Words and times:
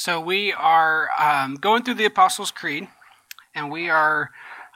So 0.00 0.20
we 0.20 0.52
are 0.52 1.10
um, 1.18 1.56
going 1.56 1.82
through 1.82 1.94
the 1.94 2.04
Apostles' 2.04 2.52
Creed, 2.52 2.86
and 3.52 3.68
we 3.68 3.90
are 3.90 4.30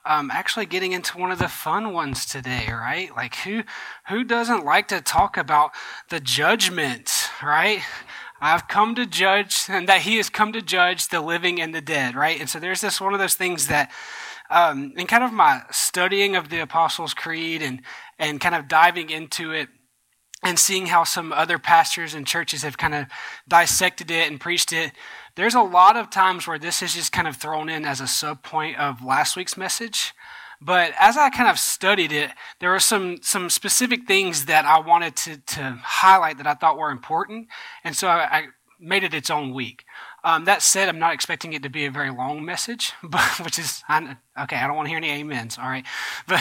um, 0.05 0.33
actually 0.33 0.67
getting 0.67 0.91
into 0.91 1.17
one 1.17 1.31
of 1.31 1.39
the 1.39 1.47
fun 1.47 1.93
ones 1.93 2.27
today, 2.27 2.67
right? 2.73 3.09
Like 3.15 3.37
who 3.37 3.63
who 4.09 4.25
doesn't 4.25 4.65
like 4.65 4.89
to 4.89 5.01
talk 5.01 5.37
about 5.37 5.71
the 6.09 6.19
judgment, 6.19 7.31
right? 7.41 7.83
I've 8.41 8.67
come 8.67 8.97
to 8.97 9.07
judge, 9.07 9.67
and 9.69 9.89
that 9.89 10.01
He 10.01 10.17
has 10.17 10.29
come 10.29 10.53
to 10.55 10.61
judge 10.61 11.07
the 11.07 11.21
living 11.21 11.61
and 11.61 11.73
the 11.73 11.81
dead, 11.81 12.17
right? 12.17 12.41
And 12.41 12.51
so 12.51 12.59
there's 12.59 12.81
this 12.81 13.01
one 13.01 13.15
of 13.15 13.21
those 13.21 13.37
things 13.37 13.69
that, 13.69 13.93
um, 14.51 14.93
in 14.97 15.07
kind 15.07 15.23
of 15.23 15.33
my 15.33 15.63
studying 15.71 16.35
of 16.35 16.49
the 16.49 16.59
Apostles' 16.59 17.15
Creed 17.15 17.63
and 17.63 17.83
and 18.19 18.41
kind 18.41 18.57
of 18.57 18.67
diving 18.67 19.09
into 19.09 19.53
it 19.53 19.69
and 20.43 20.59
seeing 20.59 20.87
how 20.87 21.05
some 21.05 21.33
other 21.33 21.59
pastors 21.59 22.15
and 22.15 22.27
churches 22.27 22.63
have 22.63 22.77
kind 22.77 22.95
of 22.95 23.07
dissected 23.49 24.11
it 24.11 24.31
and 24.31 24.41
preached 24.41 24.73
it 24.73 24.93
there's 25.35 25.55
a 25.55 25.63
lot 25.63 25.97
of 25.97 26.11
times 26.11 26.47
where 26.47 26.59
this 26.59 26.83
is 26.83 26.95
just 26.95 27.13
kind 27.13 27.27
of 27.27 27.37
thrown 27.37 27.69
in 27.69 27.85
as 27.85 28.01
a 28.01 28.07
sub 28.07 28.43
point 28.43 28.79
of 28.79 29.03
last 29.03 29.37
week's 29.37 29.57
message. 29.57 30.13
But 30.61 30.93
as 30.99 31.17
I 31.17 31.31
kind 31.31 31.49
of 31.49 31.59
studied 31.59 32.13
it, 32.13 32.31
there 32.61 32.71
were 32.71 32.79
some, 32.79 33.19
some 33.23 33.51
specific 33.51 34.07
things 34.07 34.45
that 34.45 34.65
I 34.65 34.79
wanted 34.79 35.17
to, 35.17 35.39
to 35.39 35.79
highlight 35.83 36.37
that 36.37 36.47
I 36.47 36.55
thought 36.55 36.79
were 36.79 36.91
important. 36.91 37.49
And 37.83 37.97
so 37.97 38.09
I, 38.09 38.39
I 38.39 38.47
made 38.79 39.05
it 39.05 39.15
its 39.15 39.31
own 39.31 39.55
week. 39.55 39.85
Um, 40.25 40.45
that 40.45 40.63
said, 40.63 40.89
I'm 40.89 41.01
not 41.01 41.15
expecting 41.15 41.53
it 41.53 41.65
to 41.65 41.69
be 41.69 41.85
a 41.85 41.91
very 41.91 42.11
long 42.11 42.45
message, 42.45 42.93
but, 43.03 43.41
which 43.43 43.59
is 43.59 43.83
I, 43.89 44.17
okay. 44.43 44.57
I 44.57 44.67
don't 44.69 44.77
want 44.77 44.87
to 44.87 44.91
hear 44.91 44.99
any 44.99 45.11
amens. 45.21 45.59
All 45.59 45.69
right, 45.69 45.85
but 46.29 46.41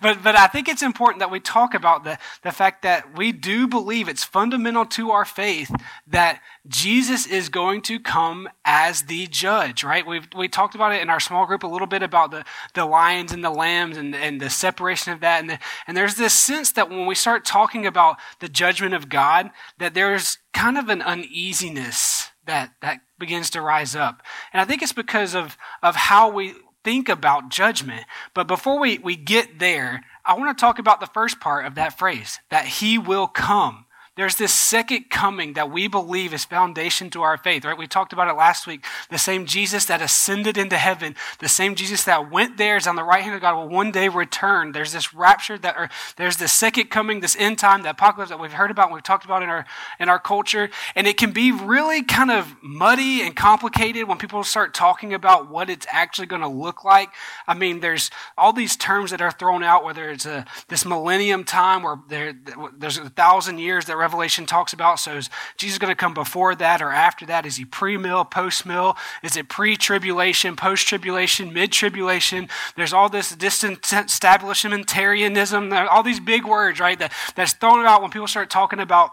but 0.00 0.22
but 0.22 0.36
I 0.36 0.46
think 0.46 0.68
it's 0.68 0.82
important 0.82 1.20
that 1.20 1.30
we 1.30 1.38
talk 1.38 1.74
about 1.74 2.04
the 2.04 2.18
the 2.42 2.50
fact 2.50 2.82
that 2.82 3.16
we 3.16 3.32
do 3.32 3.68
believe 3.68 4.08
it's 4.08 4.24
fundamental 4.24 4.86
to 4.86 5.10
our 5.10 5.26
faith 5.26 5.70
that 6.06 6.40
Jesus 6.66 7.26
is 7.26 7.50
going 7.50 7.82
to 7.82 8.00
come 8.00 8.48
as 8.64 9.02
the 9.02 9.26
judge. 9.26 9.84
Right? 9.84 10.06
We 10.06 10.22
we 10.34 10.48
talked 10.48 10.74
about 10.74 10.92
it 10.92 11.02
in 11.02 11.10
our 11.10 11.20
small 11.20 11.44
group 11.44 11.62
a 11.62 11.66
little 11.66 11.86
bit 11.86 12.02
about 12.02 12.30
the 12.30 12.44
the 12.72 12.86
lions 12.86 13.32
and 13.32 13.44
the 13.44 13.50
lambs 13.50 13.98
and 13.98 14.14
and 14.14 14.40
the 14.40 14.48
separation 14.48 15.12
of 15.12 15.20
that 15.20 15.40
and 15.40 15.50
the, 15.50 15.58
and 15.86 15.94
there's 15.94 16.14
this 16.14 16.32
sense 16.32 16.72
that 16.72 16.88
when 16.88 17.04
we 17.04 17.14
start 17.14 17.44
talking 17.44 17.84
about 17.84 18.16
the 18.38 18.48
judgment 18.48 18.94
of 18.94 19.10
God, 19.10 19.50
that 19.78 19.92
there's 19.92 20.38
kind 20.54 20.78
of 20.78 20.88
an 20.88 21.02
uneasiness 21.02 22.30
that 22.46 22.72
that 22.80 23.00
begins 23.20 23.50
to 23.50 23.60
rise 23.60 23.94
up. 23.94 24.22
And 24.52 24.60
I 24.60 24.64
think 24.64 24.82
it's 24.82 24.92
because 24.92 25.36
of, 25.36 25.56
of 25.82 25.94
how 25.94 26.28
we 26.30 26.54
think 26.82 27.08
about 27.08 27.50
judgment. 27.50 28.04
But 28.34 28.48
before 28.48 28.80
we, 28.80 28.98
we 28.98 29.14
get 29.14 29.60
there, 29.60 30.04
I 30.24 30.34
want 30.34 30.56
to 30.56 30.60
talk 30.60 30.78
about 30.80 30.98
the 30.98 31.06
first 31.06 31.38
part 31.38 31.66
of 31.66 31.76
that 31.76 31.98
phrase, 31.98 32.40
that 32.50 32.66
he 32.66 32.98
will 32.98 33.28
come. 33.28 33.86
There's 34.20 34.36
this 34.36 34.52
second 34.52 35.08
coming 35.08 35.54
that 35.54 35.70
we 35.70 35.88
believe 35.88 36.34
is 36.34 36.44
foundation 36.44 37.08
to 37.08 37.22
our 37.22 37.38
faith, 37.38 37.64
right? 37.64 37.78
We 37.78 37.86
talked 37.86 38.12
about 38.12 38.28
it 38.28 38.36
last 38.36 38.66
week. 38.66 38.84
The 39.08 39.16
same 39.16 39.46
Jesus 39.46 39.86
that 39.86 40.02
ascended 40.02 40.58
into 40.58 40.76
heaven, 40.76 41.16
the 41.38 41.48
same 41.48 41.74
Jesus 41.74 42.04
that 42.04 42.30
went 42.30 42.58
there 42.58 42.76
is 42.76 42.86
on 42.86 42.96
the 42.96 43.02
right 43.02 43.22
hand 43.22 43.34
of 43.34 43.40
God 43.40 43.56
will 43.56 43.70
one 43.70 43.90
day 43.90 44.10
return. 44.10 44.72
There's 44.72 44.92
this 44.92 45.14
rapture 45.14 45.56
that, 45.56 45.74
or 45.74 45.88
there's 46.16 46.36
this 46.36 46.52
second 46.52 46.90
coming, 46.90 47.20
this 47.20 47.34
end 47.34 47.58
time, 47.58 47.82
the 47.82 47.88
apocalypse 47.88 48.28
that 48.28 48.38
we've 48.38 48.52
heard 48.52 48.70
about 48.70 48.88
and 48.88 48.94
we've 48.94 49.02
talked 49.02 49.24
about 49.24 49.42
in 49.42 49.48
our, 49.48 49.64
in 49.98 50.10
our 50.10 50.18
culture. 50.18 50.68
And 50.94 51.06
it 51.06 51.16
can 51.16 51.32
be 51.32 51.50
really 51.50 52.02
kind 52.02 52.30
of 52.30 52.56
muddy 52.60 53.22
and 53.22 53.34
complicated 53.34 54.06
when 54.06 54.18
people 54.18 54.44
start 54.44 54.74
talking 54.74 55.14
about 55.14 55.50
what 55.50 55.70
it's 55.70 55.86
actually 55.90 56.26
going 56.26 56.42
to 56.42 56.48
look 56.48 56.84
like. 56.84 57.08
I 57.46 57.54
mean, 57.54 57.80
there's 57.80 58.10
all 58.36 58.52
these 58.52 58.76
terms 58.76 59.12
that 59.12 59.22
are 59.22 59.30
thrown 59.30 59.62
out, 59.64 59.82
whether 59.82 60.10
it's 60.10 60.26
a, 60.26 60.44
this 60.68 60.84
millennium 60.84 61.42
time 61.42 61.82
where 61.82 61.96
there, 62.06 62.34
there's 62.76 62.98
a 62.98 63.08
thousand 63.08 63.56
years 63.56 63.86
that 63.86 63.96
Revelation 64.10 64.44
talks 64.44 64.72
about. 64.72 64.98
So 64.98 65.18
is 65.18 65.30
Jesus 65.56 65.78
going 65.78 65.92
to 65.92 65.94
come 65.94 66.14
before 66.14 66.56
that 66.56 66.82
or 66.82 66.90
after 66.90 67.24
that? 67.26 67.46
Is 67.46 67.58
he 67.58 67.64
pre-mill, 67.64 68.24
post-mill? 68.24 68.96
Is 69.22 69.36
it 69.36 69.48
pre-tribulation, 69.48 70.56
post-tribulation, 70.56 71.52
mid-tribulation? 71.52 72.48
There's 72.74 72.92
all 72.92 73.08
this 73.08 73.36
disestablishmentarianism, 73.36 75.88
all 75.88 76.02
these 76.02 76.18
big 76.18 76.44
words, 76.44 76.80
right, 76.80 76.98
that, 76.98 77.12
that's 77.36 77.52
thrown 77.52 77.86
out 77.86 78.02
when 78.02 78.10
people 78.10 78.26
start 78.26 78.50
talking 78.50 78.80
about 78.80 79.12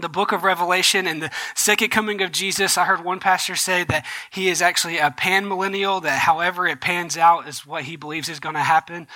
the 0.00 0.08
book 0.08 0.32
of 0.32 0.42
Revelation 0.42 1.06
and 1.06 1.22
the 1.22 1.30
second 1.54 1.90
coming 1.90 2.20
of 2.20 2.32
Jesus, 2.32 2.76
I 2.76 2.84
heard 2.84 3.04
one 3.04 3.20
pastor 3.20 3.54
say 3.54 3.84
that 3.84 4.04
he 4.32 4.48
is 4.48 4.60
actually 4.60 4.98
a 4.98 5.12
pan 5.12 5.46
millennial, 5.46 6.00
that 6.00 6.18
however 6.18 6.66
it 6.66 6.80
pans 6.80 7.16
out 7.16 7.46
is 7.46 7.64
what 7.64 7.84
he 7.84 7.94
believes 7.94 8.28
is 8.28 8.40
going 8.40 8.56
to 8.56 8.60
happen. 8.60 9.06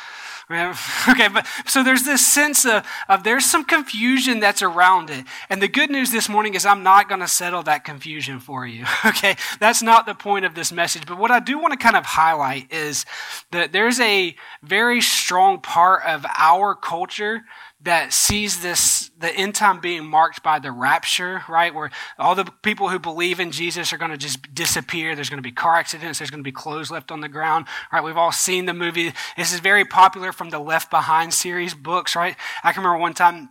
Okay, 1.09 1.29
but 1.29 1.47
so 1.67 1.83
there's 1.83 2.05
this 2.05 2.27
sense 2.27 2.65
of, 2.65 2.87
of 3.09 3.23
there's 3.23 3.45
some 3.45 3.65
confusion 3.65 4.41
that's 4.41 4.63
around 4.63 5.11
it. 5.11 5.25
And 5.49 5.61
the 5.61 5.69
good 5.69 5.91
news 5.91 6.11
this 6.11 6.29
morning 6.29 6.55
is 6.55 6.65
I'm 6.65 6.83
not 6.83 7.09
going 7.09 7.21
to 7.21 7.29
settle 7.29 7.63
that 7.65 7.85
confusion 7.85 8.41
for 8.41 8.67
you. 8.67 8.85
Okay, 9.09 9.37
that's 9.59 9.83
not 9.83 10.07
the 10.07 10.15
point 10.15 10.45
of 10.45 10.55
this 10.55 10.71
message. 10.71 11.07
But 11.07 11.19
what 11.19 11.31
I 11.31 11.41
do 11.41 11.59
want 11.59 11.73
to 11.73 11.79
kind 11.79 11.97
of 11.97 12.05
highlight 12.05 12.71
is 12.73 13.07
that 13.53 13.73
there's 13.73 13.99
a 14.01 14.35
very 14.63 15.01
strong 15.01 15.61
part 15.61 16.05
of 16.05 16.27
our 16.37 16.75
culture 16.75 17.43
that 17.81 18.13
sees 18.13 18.61
this 18.61 18.98
the 19.19 19.35
end 19.35 19.55
time 19.55 19.81
being 19.81 20.07
marked 20.07 20.43
by 20.43 20.59
the 20.59 20.71
rapture, 20.71 21.43
right? 21.49 21.75
Where 21.75 21.91
all 22.19 22.35
the 22.35 22.45
people 22.63 22.89
who 22.89 22.99
believe 22.99 23.41
in 23.41 23.51
Jesus 23.51 23.93
are 23.93 23.99
going 23.99 24.11
to 24.11 24.17
just 24.17 24.55
disappear. 24.55 25.15
There's 25.15 25.31
going 25.31 25.43
to 25.43 25.47
be 25.47 25.53
car 25.53 25.77
accidents. 25.77 26.19
There's 26.19 26.31
going 26.31 26.43
to 26.43 26.49
be 26.49 26.53
clothes 26.53 26.91
left 26.91 27.11
on 27.11 27.21
the 27.21 27.29
ground, 27.29 27.67
right? 27.93 28.03
We've 28.03 28.17
all 28.17 28.33
seen 28.33 28.67
the 28.67 28.75
movie. 28.75 29.13
This 29.37 29.53
is 29.53 29.61
very 29.61 29.85
popular 29.85 30.33
from 30.33 30.51
the 30.51 30.59
Left 30.59 30.91
Behind 30.91 31.35
series 31.35 31.75
books, 31.75 32.15
right? 32.15 32.37
I 32.63 32.73
can 32.73 32.83
remember 32.83 33.01
one 33.01 33.15
time 33.15 33.51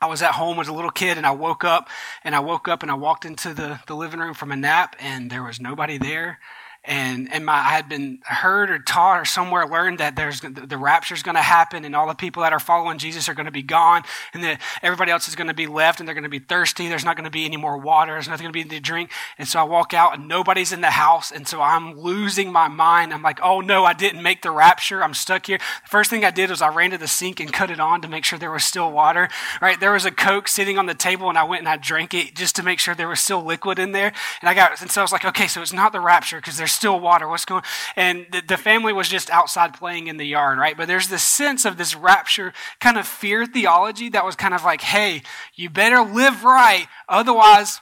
I 0.00 0.06
was 0.06 0.20
at 0.20 0.32
home 0.32 0.58
as 0.58 0.68
a 0.68 0.72
little 0.74 0.90
kid 0.90 1.16
and 1.16 1.26
I 1.26 1.30
woke 1.30 1.64
up 1.64 1.88
and 2.22 2.34
I 2.34 2.40
woke 2.40 2.68
up 2.68 2.82
and 2.82 2.90
I 2.90 2.94
walked 2.94 3.24
into 3.24 3.54
the, 3.54 3.80
the 3.86 3.94
living 3.94 4.20
room 4.20 4.34
from 4.34 4.52
a 4.52 4.56
nap 4.56 4.94
and 4.98 5.30
there 5.30 5.42
was 5.42 5.58
nobody 5.58 5.96
there 5.96 6.38
and 6.86 7.32
and 7.32 7.44
my 7.44 7.54
I 7.54 7.70
had 7.70 7.88
been 7.88 8.20
heard 8.22 8.70
or 8.70 8.78
taught 8.78 9.20
or 9.20 9.24
somewhere 9.24 9.66
learned 9.66 9.98
that 9.98 10.14
there's 10.14 10.40
the 10.40 10.78
rapture 10.78 11.14
is 11.14 11.22
going 11.22 11.34
to 11.34 11.42
happen 11.42 11.84
and 11.84 11.96
all 11.96 12.06
the 12.06 12.14
people 12.14 12.42
that 12.42 12.52
are 12.52 12.60
following 12.60 12.98
Jesus 12.98 13.28
are 13.28 13.34
going 13.34 13.46
to 13.46 13.52
be 13.52 13.62
gone 13.62 14.02
and 14.32 14.44
that 14.44 14.60
everybody 14.82 15.10
else 15.10 15.28
is 15.28 15.34
going 15.34 15.48
to 15.48 15.54
be 15.54 15.66
left 15.66 15.98
and 15.98 16.06
they're 16.06 16.14
going 16.14 16.24
to 16.24 16.30
be 16.30 16.38
thirsty. 16.38 16.88
There's 16.88 17.04
not 17.04 17.16
going 17.16 17.24
to 17.24 17.30
be 17.30 17.44
any 17.44 17.56
more 17.56 17.76
water. 17.76 18.12
There's 18.12 18.28
nothing 18.28 18.44
going 18.44 18.52
to 18.52 18.68
be 18.68 18.76
to 18.76 18.80
drink. 18.80 19.10
And 19.38 19.48
so 19.48 19.58
I 19.60 19.64
walk 19.64 19.94
out 19.94 20.16
and 20.16 20.28
nobody's 20.28 20.72
in 20.72 20.80
the 20.80 20.90
house 20.90 21.32
and 21.32 21.48
so 21.48 21.60
I'm 21.60 21.98
losing 21.98 22.52
my 22.52 22.68
mind. 22.68 23.12
I'm 23.12 23.22
like, 23.22 23.40
oh 23.42 23.60
no, 23.60 23.84
I 23.84 23.92
didn't 23.92 24.22
make 24.22 24.42
the 24.42 24.50
rapture. 24.50 25.02
I'm 25.02 25.14
stuck 25.14 25.46
here. 25.46 25.58
The 25.58 25.88
first 25.88 26.10
thing 26.10 26.24
I 26.24 26.30
did 26.30 26.50
was 26.50 26.62
I 26.62 26.68
ran 26.68 26.90
to 26.90 26.98
the 26.98 27.08
sink 27.08 27.40
and 27.40 27.52
cut 27.52 27.70
it 27.70 27.80
on 27.80 28.00
to 28.02 28.08
make 28.08 28.24
sure 28.24 28.38
there 28.38 28.50
was 28.50 28.64
still 28.64 28.92
water. 28.92 29.28
Right 29.60 29.80
there 29.80 29.92
was 29.92 30.04
a 30.04 30.10
Coke 30.10 30.46
sitting 30.46 30.78
on 30.78 30.86
the 30.86 30.94
table 30.94 31.28
and 31.28 31.38
I 31.38 31.44
went 31.44 31.60
and 31.60 31.68
I 31.68 31.76
drank 31.76 32.14
it 32.14 32.34
just 32.34 32.54
to 32.56 32.62
make 32.62 32.78
sure 32.78 32.94
there 32.94 33.08
was 33.08 33.20
still 33.20 33.42
liquid 33.42 33.78
in 33.78 33.92
there. 33.92 34.12
And 34.40 34.48
I 34.48 34.54
got 34.54 34.80
and 34.80 34.90
so 34.90 35.00
I 35.00 35.04
was 35.04 35.12
like, 35.12 35.24
okay, 35.24 35.48
so 35.48 35.62
it's 35.62 35.72
not 35.72 35.92
the 35.92 36.00
rapture 36.00 36.36
because 36.36 36.56
there's 36.56 36.75
still 36.76 37.00
water. 37.00 37.26
What's 37.26 37.44
going 37.44 37.62
on? 37.62 37.68
And 37.96 38.26
the, 38.30 38.42
the 38.46 38.56
family 38.56 38.92
was 38.92 39.08
just 39.08 39.30
outside 39.30 39.74
playing 39.74 40.06
in 40.06 40.16
the 40.16 40.26
yard, 40.26 40.58
right? 40.58 40.76
But 40.76 40.86
there's 40.86 41.08
this 41.08 41.22
sense 41.22 41.64
of 41.64 41.76
this 41.76 41.96
rapture 41.96 42.52
kind 42.80 42.96
of 42.96 43.06
fear 43.06 43.46
theology 43.46 44.10
that 44.10 44.24
was 44.24 44.36
kind 44.36 44.54
of 44.54 44.64
like, 44.64 44.82
hey, 44.82 45.22
you 45.54 45.70
better 45.70 46.02
live 46.02 46.44
right. 46.44 46.86
Otherwise, 47.08 47.80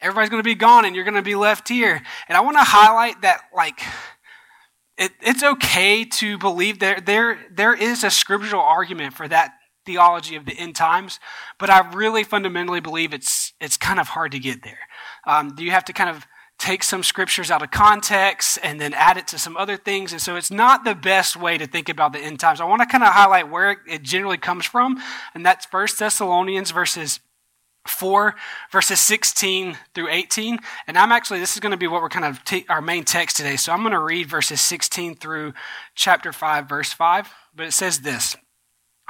everybody's 0.00 0.30
going 0.30 0.42
to 0.42 0.48
be 0.48 0.54
gone 0.54 0.84
and 0.84 0.94
you're 0.94 1.04
going 1.04 1.14
to 1.14 1.22
be 1.22 1.34
left 1.34 1.68
here. 1.68 2.02
And 2.28 2.36
I 2.36 2.40
want 2.40 2.56
to 2.56 2.64
highlight 2.64 3.22
that, 3.22 3.42
like, 3.54 3.80
it, 4.96 5.12
it's 5.20 5.42
okay 5.42 6.04
to 6.04 6.38
believe 6.38 6.78
there, 6.78 7.00
there, 7.00 7.38
there 7.52 7.74
is 7.74 8.04
a 8.04 8.10
scriptural 8.10 8.62
argument 8.62 9.14
for 9.14 9.28
that 9.28 9.52
theology 9.86 10.36
of 10.36 10.44
the 10.44 10.52
end 10.52 10.76
times, 10.76 11.18
but 11.58 11.70
I 11.70 11.88
really 11.92 12.22
fundamentally 12.22 12.80
believe 12.80 13.14
it's, 13.14 13.54
it's 13.58 13.78
kind 13.78 13.98
of 13.98 14.08
hard 14.08 14.32
to 14.32 14.38
get 14.38 14.62
there. 14.62 14.80
Um, 15.26 15.54
you 15.58 15.70
have 15.70 15.86
to 15.86 15.94
kind 15.94 16.10
of 16.10 16.26
take 16.58 16.82
some 16.82 17.02
scriptures 17.02 17.50
out 17.50 17.62
of 17.62 17.70
context 17.70 18.58
and 18.62 18.80
then 18.80 18.92
add 18.92 19.16
it 19.16 19.28
to 19.28 19.38
some 19.38 19.56
other 19.56 19.76
things. 19.76 20.12
And 20.12 20.20
so 20.20 20.36
it's 20.36 20.50
not 20.50 20.84
the 20.84 20.94
best 20.94 21.36
way 21.36 21.56
to 21.56 21.66
think 21.66 21.88
about 21.88 22.12
the 22.12 22.18
end 22.18 22.40
times. 22.40 22.60
I 22.60 22.64
want 22.64 22.82
to 22.82 22.86
kind 22.86 23.04
of 23.04 23.10
highlight 23.10 23.48
where 23.48 23.80
it 23.86 24.02
generally 24.02 24.38
comes 24.38 24.66
from, 24.66 25.00
and 25.34 25.46
that's 25.46 25.66
First 25.66 25.98
Thessalonians 25.98 26.72
verses 26.72 27.20
4 27.86 28.34
verses 28.70 29.00
16 29.00 29.78
through 29.94 30.10
18 30.10 30.58
and 30.86 30.98
i'm 30.98 31.10
actually 31.10 31.40
this 31.40 31.54
is 31.54 31.60
going 31.60 31.70
to 31.70 31.78
be 31.78 31.86
what 31.86 32.02
we're 32.02 32.10
kind 32.10 32.26
of 32.26 32.44
t- 32.44 32.66
our 32.68 32.82
main 32.82 33.02
text 33.02 33.38
today 33.38 33.56
so 33.56 33.72
i'm 33.72 33.80
going 33.80 33.92
to 33.92 33.98
read 33.98 34.28
verses 34.28 34.60
16 34.60 35.16
through 35.16 35.54
chapter 35.94 36.30
5 36.30 36.68
verse 36.68 36.92
5 36.92 37.32
but 37.54 37.66
it 37.66 37.72
says 37.72 38.00
this 38.00 38.36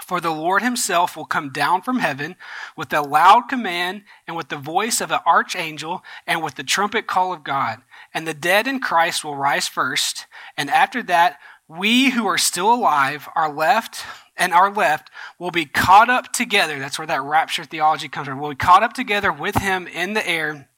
for 0.05 0.21
the 0.21 0.31
Lord 0.31 0.63
himself 0.63 1.17
will 1.17 1.25
come 1.25 1.51
down 1.51 1.83
from 1.83 1.99
heaven 1.99 2.37
with 2.77 2.93
a 2.93 3.01
loud 3.01 3.49
command 3.49 4.05
and 4.27 4.37
with 4.37 4.49
the 4.49 4.57
voice 4.57 5.01
of 5.01 5.11
an 5.11 5.21
archangel 5.27 6.03
and 6.27 6.43
with 6.43 6.55
the 6.55 6.65
trumpet 6.65 7.07
call 7.07 7.33
of 7.33 7.45
God. 7.45 7.83
And 8.15 8.27
the 8.27 8.35
dead 8.35 8.67
in 8.67 8.81
Christ 8.81 9.25
will 9.25 9.37
rise 9.37 9.69
first. 9.69 10.27
And 10.57 10.71
after 10.71 11.03
that, 11.05 11.39
we 11.69 12.11
who 12.11 12.27
are 12.27 12.39
still 12.39 12.73
alive 12.73 13.29
are 13.35 13.53
left 13.53 14.05
and 14.37 14.55
are 14.55 14.73
left 14.73 15.11
will 15.39 15.51
be 15.51 15.67
caught 15.67 16.09
up 16.09 16.33
together. 16.33 16.79
That's 16.79 16.99
where 16.99 17.07
that 17.07 17.23
rapture 17.23 17.65
theology 17.65 18.09
comes 18.09 18.29
from. 18.29 18.41
We'll 18.41 18.51
be 18.51 18.57
caught 18.57 18.83
up 18.83 18.93
together 18.93 19.33
with 19.33 19.57
him 19.57 19.87
in 19.87 20.15
the 20.15 20.27
air 20.27 20.69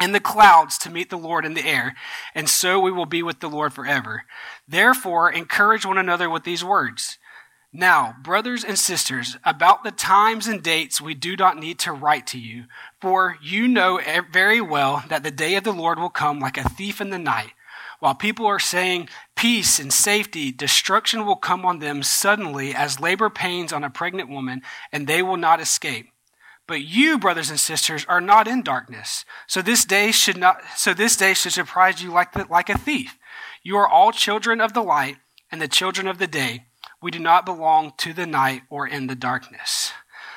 in 0.00 0.12
the 0.12 0.20
clouds 0.20 0.76
to 0.78 0.90
meet 0.90 1.10
the 1.10 1.16
Lord 1.16 1.44
in 1.44 1.54
the 1.54 1.64
air, 1.64 1.94
and 2.34 2.48
so 2.48 2.80
we 2.80 2.90
will 2.90 3.06
be 3.06 3.22
with 3.22 3.40
the 3.40 3.48
Lord 3.48 3.72
forever. 3.72 4.24
Therefore, 4.66 5.30
encourage 5.30 5.86
one 5.86 5.98
another 5.98 6.28
with 6.28 6.44
these 6.44 6.64
words. 6.64 7.18
Now, 7.76 8.14
brothers 8.22 8.62
and 8.62 8.78
sisters, 8.78 9.36
about 9.44 9.82
the 9.82 9.90
times 9.90 10.46
and 10.46 10.62
dates 10.62 11.00
we 11.00 11.12
do 11.12 11.36
not 11.36 11.58
need 11.58 11.80
to 11.80 11.92
write 11.92 12.24
to 12.28 12.38
you, 12.38 12.66
for 13.00 13.36
you 13.42 13.66
know 13.66 14.00
very 14.30 14.60
well 14.60 15.02
that 15.08 15.24
the 15.24 15.32
day 15.32 15.56
of 15.56 15.64
the 15.64 15.72
Lord 15.72 15.98
will 15.98 16.08
come 16.08 16.38
like 16.38 16.56
a 16.56 16.68
thief 16.68 17.00
in 17.00 17.10
the 17.10 17.18
night. 17.18 17.50
While 17.98 18.14
people 18.14 18.46
are 18.46 18.60
saying 18.60 19.08
peace 19.34 19.80
and 19.80 19.92
safety, 19.92 20.52
destruction 20.52 21.26
will 21.26 21.34
come 21.34 21.66
on 21.66 21.80
them 21.80 22.04
suddenly 22.04 22.72
as 22.72 23.00
labor 23.00 23.28
pains 23.28 23.72
on 23.72 23.82
a 23.82 23.90
pregnant 23.90 24.28
woman, 24.28 24.62
and 24.92 25.08
they 25.08 25.20
will 25.20 25.36
not 25.36 25.60
escape. 25.60 26.10
But 26.68 26.82
you, 26.82 27.18
brothers 27.18 27.50
and 27.50 27.58
sisters, 27.58 28.06
are 28.08 28.20
not 28.20 28.46
in 28.46 28.62
darkness. 28.62 29.24
So 29.48 29.62
this 29.62 29.84
day 29.84 30.12
should 30.12 30.36
not, 30.36 30.58
so 30.76 30.94
this 30.94 31.16
day 31.16 31.34
should 31.34 31.52
surprise 31.52 32.00
you 32.00 32.12
like, 32.12 32.34
the, 32.34 32.46
like 32.48 32.68
a 32.68 32.78
thief. 32.78 33.18
You 33.64 33.76
are 33.78 33.88
all 33.88 34.12
children 34.12 34.60
of 34.60 34.74
the 34.74 34.82
light 34.82 35.16
and 35.50 35.60
the 35.60 35.66
children 35.66 36.06
of 36.06 36.18
the 36.18 36.28
day. 36.28 36.66
We 37.04 37.10
do 37.10 37.18
not 37.18 37.44
belong 37.44 37.92
to 37.98 38.14
the 38.14 38.24
night 38.24 38.62
or 38.70 38.86
in 38.88 39.08
the 39.08 39.14
darkness. 39.14 39.92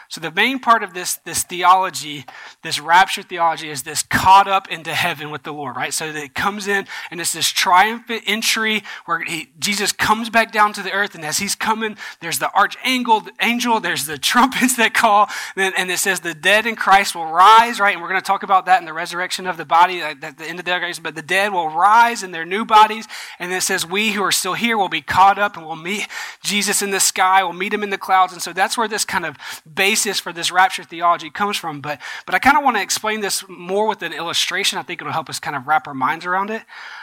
So 0.10 0.22
the 0.22 0.32
main 0.32 0.60
part 0.60 0.84
of 0.84 0.94
this, 0.94 1.16
this 1.26 1.44
theology, 1.44 2.26
this 2.64 2.80
rapture 2.80 3.24
theology, 3.24 3.70
is 3.70 3.84
this 3.84 4.04
caught 4.04 4.48
up 4.48 4.70
into 4.70 4.94
heaven 4.94 5.32
with 5.32 5.44
the 5.44 5.52
Lord, 5.52 5.76
right? 5.76 5.94
So 5.94 6.12
that 6.12 6.24
it 6.24 6.34
comes 6.34 6.68
in 6.68 6.88
and 7.12 7.20
it's 7.20 7.34
this 7.34 7.50
triumphant 7.50 8.24
entry 8.26 8.84
where 9.06 9.20
he, 9.20 9.50
Jesus 9.60 9.92
comes 9.92 10.30
back 10.30 10.52
down 10.52 10.74
to 10.74 10.84
the 10.84 10.92
earth, 10.92 11.16
and 11.16 11.26
as 11.26 11.40
he's 11.40 11.56
coming, 11.56 11.98
there's 12.22 12.40
the 12.40 12.54
archangel, 12.54 13.24
angel, 13.42 13.80
there's 13.80 14.06
the 14.06 14.18
trumpets 14.28 14.78
that 14.78 14.94
call, 14.94 15.30
and, 15.56 15.74
and 15.78 15.92
it 15.92 15.98
says 15.98 16.22
the 16.22 16.34
dead 16.34 16.66
in 16.66 16.76
Christ 16.76 17.16
will 17.16 17.26
rise, 17.26 17.80
right? 17.80 17.94
And 17.94 18.02
we're 18.02 18.10
going 18.10 18.22
to 18.22 18.26
talk 18.26 18.44
about 18.44 18.66
that 18.66 18.80
in 18.80 18.86
the 18.86 18.94
resurrection 18.94 19.48
of 19.48 19.58
the 19.58 19.66
body 19.66 20.02
uh, 20.02 20.16
at 20.22 20.38
the 20.38 20.46
end 20.46 20.60
of 20.60 20.66
the 20.66 20.72
day, 20.72 20.94
but 21.02 21.16
the 21.16 21.22
dead 21.22 21.52
will 21.52 21.70
rise 21.70 22.24
in 22.24 22.32
their 22.32 22.46
new 22.46 22.64
bodies, 22.64 23.08
and 23.40 23.52
it 23.52 23.62
says 23.62 23.86
we 23.86 24.12
who 24.12 24.24
are 24.24 24.32
still 24.32 24.54
here 24.54 24.78
will 24.78 24.90
be 24.90 25.02
caught 25.02 25.38
up 25.38 25.58
and 25.58 25.66
we'll 25.66 25.76
meet 25.76 26.08
Jesus 26.44 26.82
in 26.82 26.92
the 26.92 27.00
sky, 27.00 27.44
we'll 27.44 27.54
meet 27.54 27.74
him 27.74 27.84
in 27.84 27.90
the 27.90 27.98
clouds, 27.98 28.34
and 28.34 28.42
so 28.42 28.54
that's 28.54 28.78
where 28.78 28.88
this 28.88 29.06
kind 29.06 29.26
of 29.26 29.38
base 29.72 29.97
basis 29.98 30.20
for 30.20 30.32
this 30.32 30.52
rapture 30.52 30.84
theology 30.84 31.32
comes 31.32 31.58
from. 31.58 31.82
But, 31.82 32.00
but 32.28 32.36
I 32.36 32.40
kind 32.40 32.56
of 32.56 32.64
want 32.64 32.78
to 32.78 32.84
explain 32.84 33.22
this 33.22 33.44
more 33.50 33.88
with 33.88 34.04
an 34.04 34.14
illustration. 34.14 34.78
I 34.78 34.84
think 34.84 35.02
it'll 35.02 35.12
help 35.12 35.28
us 35.28 35.40
kind 35.40 35.56
of 35.56 35.66
wrap 35.66 35.88
our 35.88 35.96
minds 35.96 36.24
around 36.24 36.52
it. 36.52 36.62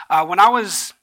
Uh, 0.09 0.25
when 0.25 0.39
I 0.39 0.47
was 0.47 0.93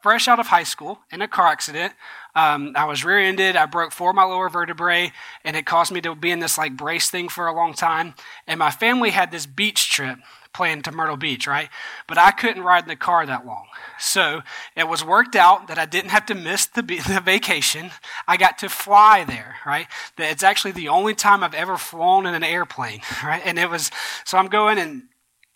fresh 0.00 0.28
out 0.28 0.38
of 0.38 0.46
high 0.46 0.62
school 0.62 1.00
in 1.10 1.22
a 1.22 1.26
car 1.26 1.48
accident, 1.48 1.92
um, 2.36 2.72
I 2.76 2.84
was 2.84 3.04
rear-ended. 3.04 3.56
I 3.56 3.66
broke 3.66 3.90
four 3.90 4.10
of 4.10 4.16
my 4.16 4.22
lower 4.22 4.48
vertebrae, 4.48 5.10
and 5.44 5.56
it 5.56 5.66
caused 5.66 5.90
me 5.90 6.00
to 6.02 6.14
be 6.14 6.30
in 6.30 6.38
this 6.38 6.56
like 6.56 6.76
brace 6.76 7.10
thing 7.10 7.28
for 7.28 7.48
a 7.48 7.52
long 7.52 7.74
time. 7.74 8.14
And 8.46 8.60
my 8.60 8.70
family 8.70 9.10
had 9.10 9.32
this 9.32 9.46
beach 9.46 9.90
trip 9.90 10.18
planned 10.52 10.84
to 10.84 10.92
Myrtle 10.92 11.16
Beach, 11.16 11.46
right? 11.46 11.68
But 12.06 12.18
I 12.18 12.30
couldn't 12.30 12.62
ride 12.62 12.84
in 12.84 12.88
the 12.88 12.96
car 12.96 13.24
that 13.26 13.46
long. 13.46 13.66
So 13.98 14.42
it 14.76 14.88
was 14.88 15.04
worked 15.04 15.36
out 15.36 15.68
that 15.68 15.78
I 15.78 15.86
didn't 15.86 16.10
have 16.10 16.26
to 16.26 16.34
miss 16.34 16.66
the, 16.66 16.82
the 17.08 17.20
vacation. 17.24 17.90
I 18.26 18.36
got 18.36 18.58
to 18.58 18.68
fly 18.68 19.24
there, 19.24 19.56
right? 19.64 19.86
It's 20.18 20.42
actually 20.42 20.72
the 20.72 20.88
only 20.88 21.14
time 21.14 21.44
I've 21.44 21.54
ever 21.54 21.76
flown 21.76 22.26
in 22.26 22.34
an 22.34 22.44
airplane, 22.44 23.00
right? 23.24 23.42
And 23.44 23.58
it 23.58 23.70
was, 23.70 23.90
so 24.24 24.38
I'm 24.38 24.48
going 24.48 24.78
and 24.78 25.02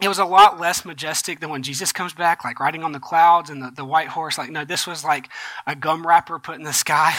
it 0.03 0.09
was 0.09 0.19
a 0.19 0.25
lot 0.25 0.59
less 0.59 0.85
majestic 0.85 1.39
than 1.39 1.51
when 1.51 1.63
Jesus 1.63 1.93
comes 1.93 2.13
back, 2.13 2.45
like 2.45 2.59
riding 2.59 2.83
on 2.83 2.91
the 2.91 2.99
clouds 2.99 3.49
and 3.49 3.63
the, 3.63 3.71
the 3.71 3.85
white 3.85 4.09
horse. 4.09 4.37
Like, 4.37 4.51
no, 4.51 4.65
this 4.65 4.89
was 4.89 5.05
like 5.05 5.29
a 5.69 5.77
gum 5.77 6.05
wrapper 6.05 6.41
put 6.41 6.57
in 6.57 6.65
the 6.65 6.73
sky 6.73 7.13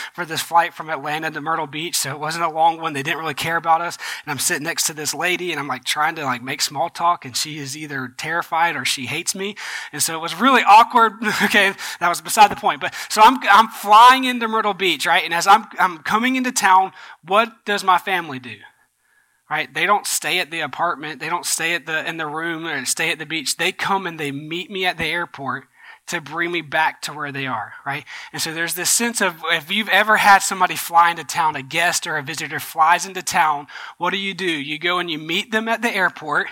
for 0.14 0.24
this 0.24 0.40
flight 0.40 0.72
from 0.72 0.88
Atlanta 0.88 1.30
to 1.30 1.40
Myrtle 1.42 1.66
Beach. 1.66 1.94
So 1.94 2.10
it 2.10 2.18
wasn't 2.18 2.44
a 2.44 2.48
long 2.48 2.80
one. 2.80 2.94
They 2.94 3.02
didn't 3.02 3.20
really 3.20 3.34
care 3.34 3.58
about 3.58 3.82
us. 3.82 3.98
And 4.24 4.32
I'm 4.32 4.38
sitting 4.38 4.64
next 4.64 4.84
to 4.86 4.94
this 4.94 5.12
lady 5.12 5.50
and 5.50 5.60
I'm 5.60 5.68
like 5.68 5.84
trying 5.84 6.14
to 6.14 6.24
like 6.24 6.42
make 6.42 6.62
small 6.62 6.88
talk 6.88 7.26
and 7.26 7.36
she 7.36 7.58
is 7.58 7.76
either 7.76 8.08
terrified 8.16 8.76
or 8.76 8.86
she 8.86 9.04
hates 9.06 9.34
me. 9.34 9.54
And 9.92 10.02
so 10.02 10.16
it 10.16 10.22
was 10.22 10.34
really 10.34 10.62
awkward. 10.62 11.12
okay. 11.42 11.74
That 12.00 12.08
was 12.08 12.22
beside 12.22 12.50
the 12.50 12.56
point. 12.56 12.80
But 12.80 12.94
so 13.10 13.20
I'm, 13.20 13.40
I'm 13.50 13.68
flying 13.68 14.24
into 14.24 14.48
Myrtle 14.48 14.74
Beach, 14.74 15.04
right? 15.04 15.22
And 15.22 15.34
as 15.34 15.46
I'm, 15.46 15.66
I'm 15.78 15.98
coming 15.98 16.36
into 16.36 16.50
town, 16.50 16.92
what 17.22 17.66
does 17.66 17.84
my 17.84 17.98
family 17.98 18.38
do? 18.38 18.56
Right? 19.52 19.74
They 19.74 19.84
don't 19.84 20.06
stay 20.06 20.38
at 20.38 20.50
the 20.50 20.60
apartment. 20.60 21.20
They 21.20 21.28
don't 21.28 21.44
stay 21.44 21.74
at 21.74 21.84
the 21.84 22.08
in 22.08 22.16
the 22.16 22.26
room 22.26 22.66
or 22.66 22.86
stay 22.86 23.12
at 23.12 23.18
the 23.18 23.26
beach. 23.26 23.58
They 23.58 23.70
come 23.70 24.06
and 24.06 24.18
they 24.18 24.32
meet 24.32 24.70
me 24.70 24.86
at 24.86 24.96
the 24.96 25.04
airport 25.04 25.64
to 26.06 26.22
bring 26.22 26.50
me 26.50 26.62
back 26.62 27.02
to 27.02 27.12
where 27.12 27.30
they 27.30 27.46
are, 27.46 27.74
right? 27.84 28.06
And 28.32 28.40
so 28.40 28.54
there's 28.54 28.72
this 28.74 28.88
sense 28.88 29.20
of 29.20 29.42
if 29.50 29.70
you've 29.70 29.90
ever 29.90 30.16
had 30.16 30.38
somebody 30.38 30.74
fly 30.74 31.10
into 31.10 31.24
town, 31.24 31.54
a 31.54 31.62
guest 31.62 32.06
or 32.06 32.16
a 32.16 32.22
visitor 32.22 32.60
flies 32.60 33.04
into 33.04 33.22
town, 33.22 33.66
what 33.98 34.10
do 34.10 34.16
you 34.16 34.32
do? 34.32 34.50
You 34.50 34.78
go 34.78 34.98
and 34.98 35.10
you 35.10 35.18
meet 35.18 35.52
them 35.52 35.68
at 35.68 35.82
the 35.82 35.94
airport 35.94 36.46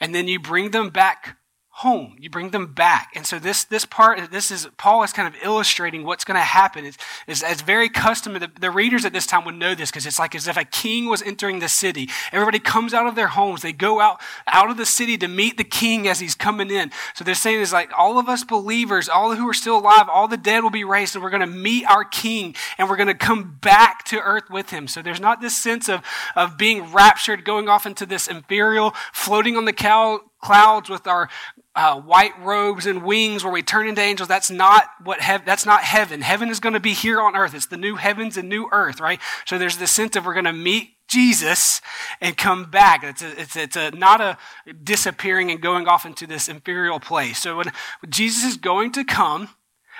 and 0.00 0.14
then 0.14 0.26
you 0.26 0.40
bring 0.40 0.70
them 0.70 0.88
back 0.88 1.36
home. 1.78 2.16
You 2.18 2.28
bring 2.28 2.50
them 2.50 2.72
back. 2.74 3.12
And 3.14 3.24
so 3.24 3.38
this, 3.38 3.62
this 3.62 3.84
part, 3.84 4.32
this 4.32 4.50
is, 4.50 4.66
Paul 4.78 5.04
is 5.04 5.12
kind 5.12 5.32
of 5.32 5.40
illustrating 5.44 6.02
what's 6.02 6.24
going 6.24 6.34
to 6.34 6.40
happen. 6.40 6.84
It's, 6.84 6.98
it's, 7.28 7.40
it's 7.40 7.62
very 7.62 7.88
custom. 7.88 8.34
The, 8.34 8.50
the 8.58 8.72
readers 8.72 9.04
at 9.04 9.12
this 9.12 9.26
time 9.26 9.44
would 9.44 9.54
know 9.54 9.76
this 9.76 9.88
because 9.88 10.04
it's 10.04 10.18
like 10.18 10.34
as 10.34 10.48
if 10.48 10.56
a 10.56 10.64
king 10.64 11.08
was 11.08 11.22
entering 11.22 11.60
the 11.60 11.68
city. 11.68 12.08
Everybody 12.32 12.58
comes 12.58 12.92
out 12.92 13.06
of 13.06 13.14
their 13.14 13.28
homes. 13.28 13.62
They 13.62 13.72
go 13.72 14.00
out, 14.00 14.20
out 14.48 14.70
of 14.70 14.76
the 14.76 14.84
city 14.84 15.16
to 15.18 15.28
meet 15.28 15.56
the 15.56 15.62
king 15.62 16.08
as 16.08 16.18
he's 16.18 16.34
coming 16.34 16.68
in. 16.68 16.90
So 17.14 17.22
they're 17.22 17.36
saying 17.36 17.60
is 17.60 17.72
like 17.72 17.92
all 17.96 18.18
of 18.18 18.28
us 18.28 18.42
believers, 18.42 19.08
all 19.08 19.36
who 19.36 19.48
are 19.48 19.54
still 19.54 19.78
alive, 19.78 20.08
all 20.08 20.26
the 20.26 20.36
dead 20.36 20.64
will 20.64 20.70
be 20.70 20.82
raised 20.82 21.14
and 21.14 21.22
we're 21.22 21.30
going 21.30 21.42
to 21.42 21.46
meet 21.46 21.84
our 21.84 22.02
king 22.04 22.56
and 22.76 22.90
we're 22.90 22.96
going 22.96 23.06
to 23.06 23.14
come 23.14 23.56
back 23.62 24.02
to 24.06 24.18
earth 24.18 24.50
with 24.50 24.70
him. 24.70 24.88
So 24.88 25.00
there's 25.00 25.20
not 25.20 25.40
this 25.40 25.56
sense 25.56 25.88
of, 25.88 26.02
of 26.34 26.58
being 26.58 26.92
raptured, 26.92 27.44
going 27.44 27.68
off 27.68 27.86
into 27.86 28.04
this 28.04 28.26
imperial, 28.26 28.94
floating 29.12 29.56
on 29.56 29.64
the 29.64 29.72
cow, 29.72 30.22
clouds 30.40 30.88
with 30.88 31.06
our 31.06 31.28
uh, 31.74 32.00
white 32.00 32.38
robes 32.40 32.86
and 32.86 33.04
wings 33.04 33.44
where 33.44 33.52
we 33.52 33.62
turn 33.62 33.88
into 33.88 34.00
angels. 34.00 34.28
That's 34.28 34.50
not 34.50 34.84
what 35.04 35.20
hev- 35.20 35.44
that's 35.44 35.66
not 35.66 35.84
heaven. 35.84 36.22
Heaven 36.22 36.48
is 36.48 36.60
going 36.60 36.72
to 36.72 36.80
be 36.80 36.92
here 36.92 37.20
on 37.20 37.36
earth. 37.36 37.54
It's 37.54 37.66
the 37.66 37.76
new 37.76 37.96
heavens 37.96 38.36
and 38.36 38.48
new 38.48 38.68
earth, 38.72 39.00
right? 39.00 39.20
So 39.46 39.58
there's 39.58 39.76
this 39.76 39.92
sense 39.92 40.16
of 40.16 40.26
we're 40.26 40.34
going 40.34 40.44
to 40.44 40.52
meet 40.52 40.90
Jesus 41.08 41.80
and 42.20 42.36
come 42.36 42.70
back. 42.70 43.02
It's 43.02 43.22
a, 43.22 43.40
it's, 43.40 43.56
it's 43.56 43.76
a, 43.76 43.90
not 43.92 44.20
a 44.20 44.36
disappearing 44.82 45.50
and 45.50 45.60
going 45.60 45.86
off 45.86 46.04
into 46.04 46.26
this 46.26 46.48
imperial 46.48 47.00
place. 47.00 47.38
So 47.38 47.56
when 47.56 47.72
Jesus 48.08 48.44
is 48.44 48.56
going 48.56 48.92
to 48.92 49.04
come, 49.04 49.48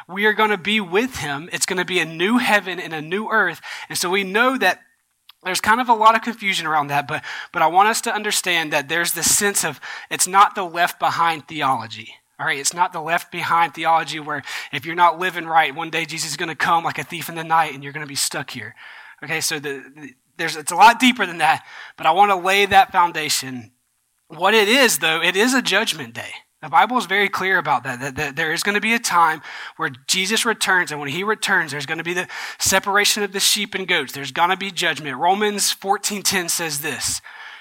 we 0.07 0.26
are 0.26 0.35
going 0.35 0.50
to 0.50 0.59
be 0.59 0.80
with 0.80 1.16
him. 1.16 1.49
It's 1.52 1.66
going 1.66 1.78
to 1.78 1.85
be 1.85 1.99
a 1.99 2.04
new 2.04 2.38
heaven 2.38 2.78
and 2.78 2.92
a 2.92 3.02
new 3.02 3.28
earth. 3.30 3.61
And 3.88 3.99
so 3.99 4.11
we 4.11 4.25
know 4.25 4.59
that 4.59 4.83
there's 5.45 5.61
kind 5.61 5.80
of 5.80 5.88
a 5.88 5.95
lot 5.95 6.14
of 6.14 6.23
confusion 6.23 6.66
around 6.66 6.88
that, 6.88 7.07
but, 7.07 7.23
but 7.52 7.62
I 7.62 7.68
want 7.68 7.88
us 7.88 8.00
to 8.02 8.14
understand 8.14 8.73
that 8.73 8.88
there's 8.88 9.12
this 9.12 9.37
sense 9.37 9.64
of 9.64 9.80
it's 10.11 10.26
not 10.26 10.54
the 10.54 10.64
left 10.64 10.99
behind 10.99 11.47
theology. 11.47 12.14
All 12.40 12.47
right, 12.47 12.59
it's 12.59 12.75
not 12.75 12.92
the 12.92 13.00
left 13.00 13.33
behind 13.33 13.75
theology 13.75 14.21
where 14.21 14.42
if 14.73 14.87
you're 14.87 14.95
not 14.95 15.18
living 15.18 15.47
right, 15.47 15.75
one 15.75 15.90
day 15.90 16.04
Jesus 16.04 16.30
is 16.30 16.37
going 16.37 16.49
to 16.49 16.54
come 16.54 16.85
like 16.85 16.99
a 16.99 17.04
thief 17.04 17.28
in 17.28 17.35
the 17.35 17.45
night 17.45 17.75
and 17.75 17.83
you're 17.83 17.92
going 17.92 18.07
to 18.07 18.09
be 18.09 18.14
stuck 18.14 18.50
here. 18.50 18.75
Okay, 19.25 19.40
so 19.40 19.59
the, 19.59 19.83
the, 19.97 20.14
there's, 20.37 20.57
it's 20.57 20.71
a 20.71 20.76
lot 20.76 21.00
deeper 21.00 21.26
than 21.26 21.38
that, 21.38 21.64
but 21.97 22.07
I 22.07 22.12
want 22.12 22.30
to 22.30 22.37
lay 22.37 22.64
that 22.66 22.92
foundation. 22.92 23.73
What 24.28 24.54
it 24.54 24.68
is, 24.68 24.99
though, 24.99 25.21
it 25.21 25.37
is 25.37 25.54
a 25.54 25.62
judgment 25.62 26.14
day. 26.14 26.30
The 26.61 26.69
Bible 26.69 26.99
is 26.99 27.07
very 27.07 27.29
clear 27.29 27.57
about 27.57 27.85
that, 27.85 28.00
that, 28.00 28.17
that 28.17 28.37
there 28.37 28.53
is 28.53 28.65
going 28.65 28.75
to 28.75 28.81
be 28.81 28.95
a 28.95 28.99
time 28.99 29.43
where 29.77 29.91
Jesus 30.09 30.45
returns, 30.45 30.91
and 30.91 30.99
when 30.99 31.11
he 31.11 31.23
returns, 31.23 31.71
there's 31.71 31.87
going 31.87 31.99
to 31.99 32.05
be 32.05 32.15
the 32.15 32.27
separation 32.59 33.23
of 33.23 33.33
the 33.33 33.38
sheep 33.38 33.75
and 33.77 33.87
goats. 33.87 34.12
There's 34.12 34.33
going 34.33 34.50
to 34.50 34.57
be 34.57 34.73
judgment. 34.73 35.19
Romans 35.19 35.73
14:10 35.73 36.50
says 36.50 36.81
this: 36.81 37.21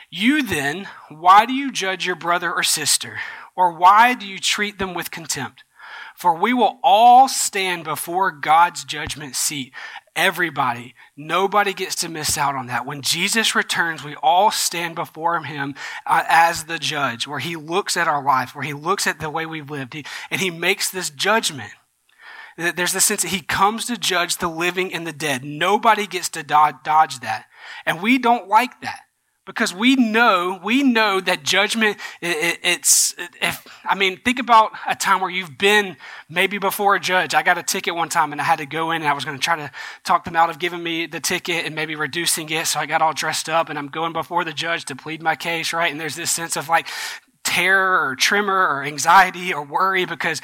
You 0.09 0.41
then, 0.41 0.87
why 1.09 1.45
do 1.45 1.53
you 1.53 1.71
judge 1.71 2.07
your 2.07 2.15
brother 2.15 2.51
or 2.51 2.63
sister? 2.63 3.19
Or 3.55 3.71
why 3.71 4.13
do 4.13 4.27
you 4.27 4.39
treat 4.39 4.79
them 4.79 4.93
with 4.93 5.11
contempt? 5.11 5.63
For 6.15 6.35
we 6.35 6.53
will 6.53 6.79
all 6.83 7.27
stand 7.27 7.83
before 7.83 8.31
God's 8.31 8.83
judgment 8.83 9.35
seat. 9.35 9.73
Everybody. 10.17 10.95
Nobody 11.15 11.73
gets 11.73 11.93
to 11.97 12.09
miss 12.09 12.39
out 12.39 12.55
on 12.55 12.65
that. 12.67 12.87
When 12.87 13.03
Jesus 13.03 13.53
returns, 13.53 14.03
we 14.03 14.15
all 14.15 14.49
stand 14.49 14.95
before 14.95 15.41
him 15.43 15.75
uh, 16.07 16.23
as 16.27 16.63
the 16.63 16.79
judge, 16.79 17.27
where 17.27 17.37
he 17.37 17.55
looks 17.55 17.95
at 17.95 18.07
our 18.07 18.23
life, 18.23 18.55
where 18.55 18.63
he 18.63 18.73
looks 18.73 19.05
at 19.05 19.19
the 19.19 19.29
way 19.29 19.45
we've 19.45 19.69
lived, 19.69 19.93
he, 19.93 20.03
and 20.31 20.41
he 20.41 20.49
makes 20.49 20.89
this 20.89 21.11
judgment. 21.11 21.71
There's 22.57 22.93
the 22.93 22.99
sense 22.99 23.21
that 23.21 23.27
he 23.27 23.41
comes 23.41 23.85
to 23.85 23.95
judge 23.95 24.37
the 24.37 24.47
living 24.47 24.91
and 24.91 25.05
the 25.05 25.13
dead. 25.13 25.43
Nobody 25.43 26.07
gets 26.07 26.29
to 26.29 26.41
dodge 26.41 26.83
that. 26.83 27.45
And 27.85 28.01
we 28.01 28.17
don't 28.17 28.47
like 28.47 28.81
that 28.81 29.01
because 29.47 29.73
we 29.73 29.95
know 29.95 30.59
we 30.63 30.83
know 30.83 31.19
that 31.19 31.41
judgment 31.41 31.97
it, 32.21 32.59
it's 32.61 33.15
if 33.41 33.65
i 33.85 33.95
mean 33.95 34.17
think 34.17 34.37
about 34.37 34.71
a 34.87 34.93
time 34.93 35.21
where 35.21 35.29
you've 35.29 35.57
been 35.57 35.97
maybe 36.29 36.59
before 36.59 36.95
a 36.95 36.99
judge 36.99 37.33
i 37.33 37.41
got 37.41 37.57
a 37.57 37.63
ticket 37.63 37.95
one 37.95 38.09
time 38.09 38.31
and 38.31 38.39
i 38.39 38.43
had 38.43 38.59
to 38.59 38.65
go 38.65 38.91
in 38.91 39.01
and 39.01 39.09
i 39.09 39.13
was 39.13 39.25
going 39.25 39.35
to 39.35 39.43
try 39.43 39.55
to 39.55 39.71
talk 40.03 40.25
them 40.25 40.35
out 40.35 40.51
of 40.51 40.59
giving 40.59 40.83
me 40.83 41.07
the 41.07 41.19
ticket 41.19 41.65
and 41.65 41.73
maybe 41.73 41.95
reducing 41.95 42.47
it 42.49 42.67
so 42.67 42.79
i 42.79 42.85
got 42.85 43.01
all 43.01 43.13
dressed 43.13 43.49
up 43.49 43.69
and 43.69 43.79
i'm 43.79 43.87
going 43.87 44.13
before 44.13 44.43
the 44.43 44.53
judge 44.53 44.85
to 44.85 44.95
plead 44.95 45.23
my 45.23 45.35
case 45.35 45.73
right 45.73 45.91
and 45.91 45.99
there's 45.99 46.15
this 46.15 46.29
sense 46.29 46.55
of 46.55 46.69
like 46.69 46.87
terror 47.47 48.05
or 48.05 48.15
tremor 48.15 48.67
or 48.67 48.83
anxiety 48.83 49.53
or 49.53 49.63
worry 49.63 50.05
because 50.05 50.41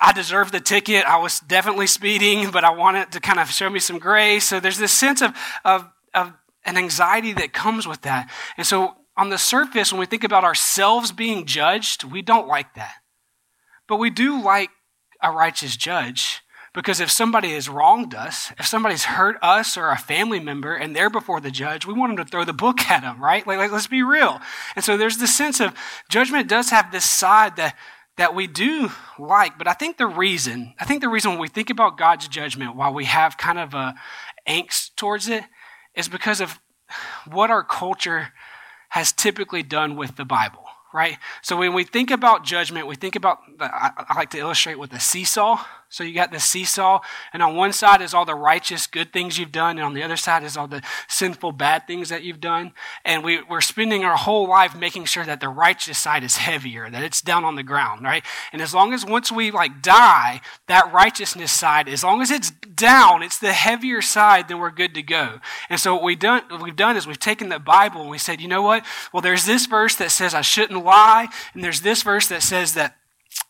I 0.00 0.12
deserve 0.12 0.52
the 0.52 0.60
ticket. 0.60 1.04
I 1.04 1.16
was 1.16 1.40
definitely 1.40 1.88
speeding, 1.88 2.50
but 2.52 2.62
I 2.62 2.70
wanted 2.70 3.10
to 3.12 3.20
kind 3.20 3.40
of 3.40 3.50
show 3.50 3.68
me 3.68 3.80
some 3.80 3.98
grace. 3.98 4.44
So 4.44 4.60
there's 4.60 4.78
this 4.78 4.92
sense 4.92 5.22
of, 5.22 5.36
of, 5.64 5.88
of 6.14 6.32
an 6.64 6.76
anxiety 6.76 7.32
that 7.34 7.52
comes 7.52 7.86
with 7.86 8.02
that. 8.02 8.30
And 8.56 8.66
so, 8.66 8.96
on 9.16 9.28
the 9.28 9.38
surface, 9.38 9.92
when 9.92 10.00
we 10.00 10.06
think 10.06 10.24
about 10.24 10.44
ourselves 10.44 11.12
being 11.12 11.44
judged, 11.44 12.04
we 12.04 12.22
don't 12.22 12.48
like 12.48 12.74
that. 12.74 12.94
But 13.86 13.96
we 13.96 14.08
do 14.08 14.42
like 14.42 14.70
a 15.22 15.30
righteous 15.30 15.76
judge 15.76 16.40
because 16.72 17.00
if 17.00 17.10
somebody 17.10 17.52
has 17.54 17.68
wronged 17.68 18.14
us, 18.14 18.52
if 18.58 18.66
somebody's 18.66 19.04
hurt 19.04 19.36
us 19.42 19.76
or 19.76 19.90
a 19.90 19.98
family 19.98 20.38
member 20.38 20.74
and 20.74 20.94
they're 20.94 21.10
before 21.10 21.40
the 21.40 21.50
judge, 21.50 21.84
we 21.84 21.92
want 21.92 22.16
them 22.16 22.24
to 22.24 22.30
throw 22.30 22.44
the 22.44 22.52
book 22.52 22.82
at 22.82 23.02
them, 23.02 23.22
right? 23.22 23.46
Like, 23.46 23.58
like 23.58 23.72
let's 23.72 23.88
be 23.88 24.02
real. 24.02 24.40
And 24.76 24.84
so 24.84 24.96
there's 24.96 25.18
this 25.18 25.34
sense 25.34 25.60
of 25.60 25.74
judgment 26.08 26.48
does 26.48 26.70
have 26.70 26.92
this 26.92 27.08
side 27.08 27.56
that 27.56 27.76
that 28.16 28.34
we 28.34 28.46
do 28.46 28.90
like, 29.18 29.56
but 29.56 29.66
I 29.66 29.72
think 29.72 29.96
the 29.96 30.06
reason, 30.06 30.74
I 30.78 30.84
think 30.84 31.00
the 31.00 31.08
reason 31.08 31.30
when 31.30 31.40
we 31.40 31.48
think 31.48 31.70
about 31.70 31.96
God's 31.96 32.28
judgment, 32.28 32.76
why 32.76 32.90
we 32.90 33.06
have 33.06 33.38
kind 33.38 33.58
of 33.58 33.72
a 33.72 33.94
angst 34.46 34.94
towards 34.96 35.26
it, 35.28 35.42
is 35.94 36.08
because 36.08 36.40
of 36.40 36.58
what 37.26 37.50
our 37.50 37.62
culture 37.62 38.32
has 38.90 39.12
typically 39.12 39.62
done 39.62 39.96
with 39.96 40.16
the 40.16 40.24
Bible, 40.24 40.64
right? 40.92 41.18
So 41.42 41.56
when 41.56 41.72
we 41.72 41.84
think 41.84 42.10
about 42.10 42.44
judgment, 42.44 42.86
we 42.86 42.96
think 42.96 43.14
about, 43.16 43.38
I, 43.60 43.90
I 43.96 44.16
like 44.16 44.30
to 44.30 44.38
illustrate 44.38 44.78
with 44.78 44.92
a 44.92 45.00
seesaw. 45.00 45.64
So 45.90 46.04
you 46.04 46.14
got 46.14 46.30
the 46.30 46.38
seesaw, 46.38 47.00
and 47.32 47.42
on 47.42 47.56
one 47.56 47.72
side 47.72 48.00
is 48.00 48.14
all 48.14 48.24
the 48.24 48.34
righteous, 48.36 48.86
good 48.86 49.12
things 49.12 49.38
you've 49.38 49.50
done, 49.50 49.76
and 49.76 49.84
on 49.84 49.92
the 49.92 50.04
other 50.04 50.16
side 50.16 50.44
is 50.44 50.56
all 50.56 50.68
the 50.68 50.82
sinful, 51.08 51.50
bad 51.50 51.88
things 51.88 52.10
that 52.10 52.22
you've 52.22 52.40
done. 52.40 52.72
And 53.04 53.24
we, 53.24 53.42
we're 53.42 53.60
spending 53.60 54.04
our 54.04 54.16
whole 54.16 54.48
life 54.48 54.76
making 54.76 55.06
sure 55.06 55.24
that 55.24 55.40
the 55.40 55.48
righteous 55.48 55.98
side 55.98 56.22
is 56.22 56.36
heavier, 56.36 56.88
that 56.88 57.02
it's 57.02 57.20
down 57.20 57.42
on 57.42 57.56
the 57.56 57.64
ground, 57.64 58.04
right? 58.04 58.24
And 58.52 58.62
as 58.62 58.72
long 58.72 58.94
as 58.94 59.04
once 59.04 59.32
we 59.32 59.50
like 59.50 59.82
die, 59.82 60.40
that 60.68 60.92
righteousness 60.92 61.50
side, 61.50 61.88
as 61.88 62.04
long 62.04 62.22
as 62.22 62.30
it's 62.30 62.52
down, 62.52 63.24
it's 63.24 63.38
the 63.38 63.52
heavier 63.52 64.00
side, 64.00 64.46
then 64.46 64.60
we're 64.60 64.70
good 64.70 64.94
to 64.94 65.02
go. 65.02 65.40
And 65.68 65.80
so 65.80 65.94
what 65.94 66.04
we've 66.04 66.18
done, 66.20 66.42
what 66.48 66.62
we've 66.62 66.76
done 66.76 66.96
is 66.96 67.08
we've 67.08 67.18
taken 67.18 67.48
the 67.48 67.58
Bible 67.58 68.00
and 68.02 68.10
we 68.10 68.18
said, 68.18 68.40
you 68.40 68.46
know 68.46 68.62
what? 68.62 68.86
Well, 69.12 69.22
there's 69.22 69.44
this 69.44 69.66
verse 69.66 69.96
that 69.96 70.12
says 70.12 70.34
I 70.34 70.42
shouldn't 70.42 70.84
lie, 70.84 71.26
and 71.52 71.64
there's 71.64 71.80
this 71.80 72.04
verse 72.04 72.28
that 72.28 72.44
says 72.44 72.74
that 72.74 72.96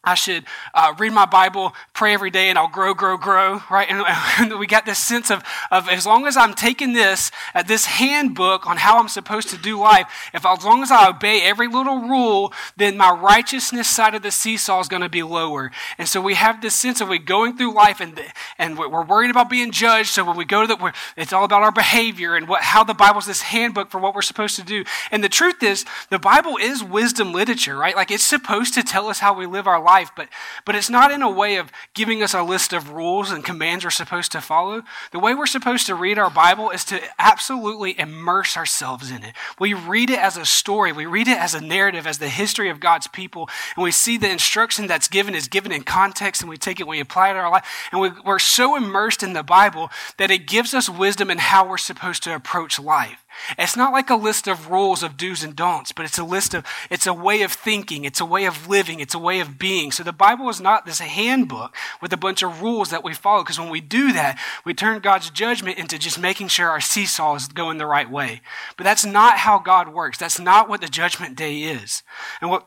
I 0.02 0.14
should 0.14 0.44
uh, 0.72 0.94
read 0.98 1.12
my 1.12 1.26
Bible, 1.26 1.74
pray 1.92 2.14
every 2.14 2.30
day, 2.30 2.48
and 2.48 2.58
I'll 2.58 2.70
grow, 2.70 2.94
grow, 2.94 3.18
grow, 3.18 3.60
right? 3.70 3.86
And, 3.90 4.02
and, 4.38 4.58
we 4.58 4.66
got 4.66 4.86
this 4.86 4.98
sense 4.98 5.30
of, 5.30 5.42
of 5.70 5.90
as 5.90 6.06
long 6.06 6.26
as 6.26 6.38
I'm 6.38 6.54
taking 6.54 6.94
this, 6.94 7.30
uh, 7.54 7.62
this 7.62 7.84
handbook 7.84 8.66
on 8.66 8.78
how 8.78 8.98
I'm 8.98 9.08
supposed 9.08 9.50
to 9.50 9.58
do 9.58 9.78
life, 9.78 10.30
if 10.32 10.46
as 10.46 10.64
long 10.64 10.82
as 10.82 10.90
I 10.90 11.08
obey 11.10 11.42
every 11.42 11.68
little 11.68 11.98
rule, 12.08 12.50
then 12.78 12.96
my 12.96 13.10
righteousness 13.10 13.88
side 13.88 14.14
of 14.14 14.22
the 14.22 14.30
seesaw 14.30 14.80
is 14.80 14.88
going 14.88 15.02
to 15.02 15.10
be 15.10 15.22
lower. 15.22 15.70
And 15.98 16.08
so 16.08 16.22
we 16.22 16.32
have 16.32 16.62
this 16.62 16.74
sense 16.74 17.02
of 17.02 17.08
we 17.08 17.18
going 17.18 17.58
through 17.58 17.74
life 17.74 18.00
and, 18.00 18.18
and 18.56 18.78
we're 18.78 19.04
worried 19.04 19.30
about 19.30 19.50
being 19.50 19.70
judged. 19.70 20.08
So 20.08 20.24
when 20.24 20.36
we 20.36 20.46
go 20.46 20.62
to 20.62 20.66
the, 20.66 20.92
it's 21.18 21.34
all 21.34 21.44
about 21.44 21.62
our 21.62 21.72
behavior 21.72 22.36
and 22.36 22.48
what, 22.48 22.62
how 22.62 22.84
the 22.84 22.94
Bible's 22.94 23.26
this 23.26 23.42
handbook 23.42 23.90
for 23.90 24.00
what 24.00 24.14
we're 24.14 24.22
supposed 24.22 24.56
to 24.56 24.62
do. 24.62 24.84
And 25.10 25.22
the 25.22 25.28
truth 25.28 25.62
is, 25.62 25.84
the 26.08 26.18
Bible 26.18 26.56
is 26.56 26.82
wisdom 26.82 27.32
literature, 27.32 27.76
right? 27.76 27.94
Like 27.94 28.10
it's 28.10 28.24
supposed 28.24 28.72
to 28.74 28.82
tell 28.82 29.08
us 29.08 29.18
how 29.18 29.34
we 29.34 29.44
live 29.44 29.66
our 29.66 29.82
life, 29.82 29.89
but, 30.16 30.28
but 30.64 30.74
it's 30.74 30.90
not 30.90 31.10
in 31.10 31.22
a 31.22 31.30
way 31.30 31.56
of 31.56 31.72
giving 31.94 32.22
us 32.22 32.34
a 32.34 32.42
list 32.42 32.72
of 32.72 32.90
rules 32.90 33.30
and 33.30 33.44
commands 33.44 33.84
we're 33.84 33.90
supposed 33.90 34.32
to 34.32 34.40
follow. 34.40 34.82
The 35.12 35.18
way 35.18 35.34
we're 35.34 35.46
supposed 35.46 35.86
to 35.86 35.94
read 35.94 36.18
our 36.18 36.30
Bible 36.30 36.70
is 36.70 36.84
to 36.86 37.00
absolutely 37.18 37.98
immerse 37.98 38.56
ourselves 38.56 39.10
in 39.10 39.24
it. 39.24 39.34
We 39.58 39.74
read 39.74 40.10
it 40.10 40.18
as 40.18 40.36
a 40.36 40.44
story, 40.44 40.92
we 40.92 41.06
read 41.06 41.28
it 41.28 41.38
as 41.38 41.54
a 41.54 41.60
narrative, 41.60 42.06
as 42.06 42.18
the 42.18 42.28
history 42.28 42.70
of 42.70 42.80
God's 42.80 43.06
people, 43.08 43.48
and 43.76 43.82
we 43.82 43.90
see 43.90 44.16
the 44.16 44.30
instruction 44.30 44.86
that's 44.86 45.08
given 45.08 45.34
is 45.34 45.48
given 45.48 45.72
in 45.72 45.82
context, 45.82 46.42
and 46.42 46.50
we 46.50 46.56
take 46.56 46.80
it, 46.80 46.86
we 46.86 47.00
apply 47.00 47.30
it 47.30 47.34
to 47.34 47.40
our 47.40 47.50
life, 47.50 47.66
and 47.92 48.00
we, 48.00 48.10
we're 48.24 48.38
so 48.38 48.76
immersed 48.76 49.22
in 49.22 49.32
the 49.32 49.42
Bible 49.42 49.90
that 50.18 50.30
it 50.30 50.46
gives 50.46 50.74
us 50.74 50.88
wisdom 50.88 51.30
in 51.30 51.38
how 51.38 51.68
we're 51.68 51.78
supposed 51.78 52.22
to 52.22 52.34
approach 52.34 52.78
life. 52.78 53.24
It's 53.58 53.76
not 53.76 53.92
like 53.92 54.10
a 54.10 54.16
list 54.16 54.46
of 54.46 54.70
rules 54.70 55.02
of 55.02 55.16
do's 55.16 55.42
and 55.42 55.54
don'ts, 55.54 55.92
but 55.92 56.04
it's 56.04 56.18
a 56.18 56.24
list 56.24 56.54
of, 56.54 56.64
it's 56.90 57.06
a 57.06 57.14
way 57.14 57.42
of 57.42 57.52
thinking, 57.52 58.04
it's 58.04 58.20
a 58.20 58.24
way 58.24 58.44
of 58.44 58.68
living, 58.68 59.00
it's 59.00 59.14
a 59.14 59.18
way 59.18 59.40
of 59.40 59.58
being. 59.58 59.92
So 59.92 60.02
the 60.02 60.12
Bible 60.12 60.48
is 60.48 60.60
not 60.60 60.86
this 60.86 61.00
handbook 61.00 61.74
with 62.00 62.12
a 62.12 62.16
bunch 62.16 62.42
of 62.42 62.62
rules 62.62 62.90
that 62.90 63.04
we 63.04 63.14
follow, 63.14 63.42
because 63.42 63.58
when 63.58 63.70
we 63.70 63.80
do 63.80 64.12
that, 64.12 64.38
we 64.64 64.74
turn 64.74 65.00
God's 65.00 65.30
judgment 65.30 65.78
into 65.78 65.98
just 65.98 66.18
making 66.18 66.48
sure 66.48 66.68
our 66.68 66.80
seesaw 66.80 67.34
is 67.34 67.48
going 67.48 67.78
the 67.78 67.86
right 67.86 68.10
way. 68.10 68.40
But 68.76 68.84
that's 68.84 69.04
not 69.04 69.38
how 69.38 69.58
God 69.58 69.92
works. 69.92 70.18
That's 70.18 70.40
not 70.40 70.68
what 70.68 70.80
the 70.80 70.88
judgment 70.88 71.36
day 71.36 71.60
is. 71.62 72.02
And 72.40 72.50
what 72.50 72.66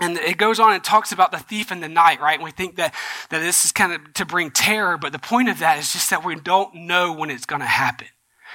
and 0.00 0.16
it 0.16 0.38
goes 0.38 0.60
on 0.60 0.74
and 0.74 0.84
talks 0.84 1.10
about 1.10 1.32
the 1.32 1.38
thief 1.38 1.72
in 1.72 1.80
the 1.80 1.88
night, 1.88 2.20
right? 2.20 2.34
And 2.34 2.44
we 2.44 2.52
think 2.52 2.76
that, 2.76 2.94
that 3.30 3.40
this 3.40 3.64
is 3.64 3.72
kind 3.72 3.92
of 3.92 4.14
to 4.14 4.24
bring 4.24 4.52
terror, 4.52 4.96
but 4.96 5.10
the 5.10 5.18
point 5.18 5.48
of 5.48 5.58
that 5.58 5.78
is 5.78 5.92
just 5.92 6.10
that 6.10 6.24
we 6.24 6.36
don't 6.36 6.72
know 6.72 7.12
when 7.12 7.30
it's 7.30 7.46
going 7.46 7.62
to 7.62 7.66
happen. 7.66 8.06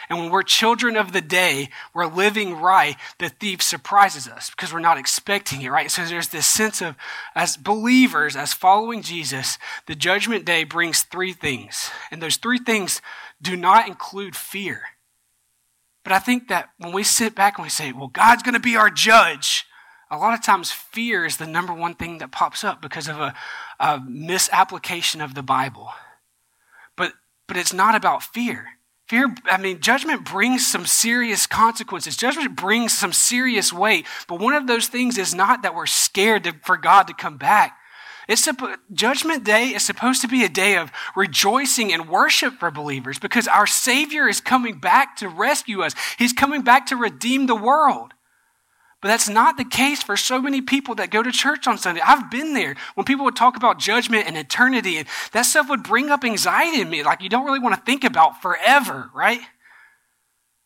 And 0.10 0.20
when 0.20 0.30
we're 0.30 0.44
children 0.44 0.98
of 0.98 1.12
the 1.12 1.22
day, 1.22 1.70
we're 1.94 2.08
living 2.08 2.56
right, 2.56 2.96
the 3.20 3.30
thief 3.30 3.62
surprises 3.62 4.28
us 4.28 4.50
because 4.50 4.74
we're 4.74 4.80
not 4.80 4.98
expecting 4.98 5.62
it, 5.62 5.70
right? 5.70 5.90
So 5.90 6.04
there's 6.06 6.30
this 6.30 6.46
sense 6.46 6.82
of, 6.82 6.96
as 7.36 7.58
believers, 7.58 8.36
as 8.36 8.54
following 8.54 9.02
Jesus, 9.02 9.58
the 9.86 9.96
judgment 9.96 10.46
day 10.46 10.64
brings 10.64 11.04
three 11.04 11.34
things. 11.34 11.90
And 12.12 12.22
those 12.22 12.38
three 12.38 12.60
things 12.60 13.02
do 13.42 13.56
not 13.56 13.88
include 13.88 14.36
fear. 14.36 14.82
But 16.04 16.14
I 16.14 16.20
think 16.20 16.50
that 16.50 16.70
when 16.78 16.92
we 16.92 17.04
sit 17.04 17.34
back 17.34 17.58
and 17.58 17.64
we 17.64 17.70
say, 17.70 17.92
well, 17.92 18.08
God's 18.08 18.44
going 18.44 18.56
to 18.56 18.60
be 18.60 18.76
our 18.76 18.90
judge, 18.90 19.66
a 20.12 20.18
lot 20.18 20.34
of 20.34 20.44
times 20.44 20.72
fear 20.72 21.26
is 21.26 21.38
the 21.38 21.48
number 21.48 21.74
one 21.74 21.96
thing 21.96 22.18
that 22.18 22.32
pops 22.32 22.64
up 22.64 22.82
because 22.82 23.08
of 23.08 23.20
a, 23.20 23.34
a 23.80 24.00
misapplication 24.00 25.22
of 25.22 25.34
the 25.34 25.42
Bible. 25.42 25.92
But, 26.96 27.14
but 27.48 27.58
it's 27.58 27.74
not 27.74 27.96
about 27.96 28.22
fear. 28.22 28.78
Fear, 29.08 29.36
I 29.46 29.58
mean, 29.58 29.82
judgment 29.82 30.24
brings 30.24 30.66
some 30.66 30.86
serious 30.86 31.46
consequences. 31.46 32.16
Judgment 32.16 32.56
brings 32.56 32.98
some 32.98 33.12
serious 33.12 33.74
weight. 33.74 34.06
But 34.28 34.40
one 34.40 34.54
of 34.54 34.68
those 34.68 34.88
things 34.88 35.18
is 35.18 35.36
not 35.36 35.62
that 35.62 35.76
we're 35.76 35.86
scared 35.86 36.46
to, 36.46 36.54
for 36.64 36.78
God 36.78 37.08
to 37.08 37.14
come 37.14 37.38
back. 37.38 37.78
It's 38.28 38.48
a, 38.48 38.56
judgment 38.94 39.44
day 39.44 39.68
is 39.68 39.86
supposed 39.86 40.22
to 40.22 40.30
be 40.30 40.46
a 40.46 40.50
day 40.50 40.78
of 40.78 40.92
rejoicing 41.16 41.92
and 41.92 42.08
worship 42.08 42.54
for 42.54 42.72
believers 42.72 43.20
because 43.20 43.48
our 43.48 43.68
Savior 43.68 44.30
is 44.30 44.40
coming 44.40 44.80
back 44.80 45.18
to 45.18 45.28
rescue 45.28 45.82
us. 45.82 45.94
He's 46.18 46.32
coming 46.32 46.62
back 46.62 46.86
to 46.88 46.96
redeem 46.96 47.48
the 47.48 47.56
world. 47.56 48.14
But 49.04 49.10
that's 49.10 49.28
not 49.28 49.58
the 49.58 49.66
case 49.66 50.02
for 50.02 50.16
so 50.16 50.42
many 50.42 50.62
people 50.62 50.96
that 50.96 51.12
go 51.12 51.22
to 51.22 51.30
church 51.30 51.68
on 51.68 51.78
Sunday. 51.78 52.00
I've 52.00 52.32
been 52.32 52.54
there 52.54 52.78
when 52.96 53.04
people 53.04 53.26
would 53.26 53.36
talk 53.36 53.58
about 53.58 53.78
judgment 53.78 54.28
and 54.28 54.38
eternity, 54.38 54.96
and 54.96 55.10
that 55.34 55.42
stuff 55.42 55.68
would 55.68 55.84
bring 55.84 56.10
up 56.10 56.24
anxiety 56.24 56.80
in 56.80 56.90
me. 56.90 57.04
Like 57.04 57.22
you 57.22 57.28
don't 57.28 57.44
really 57.46 57.60
want 57.60 57.76
to 57.76 57.82
think 57.82 58.06
about 58.06 58.42
forever, 58.42 59.10
right? 59.14 59.42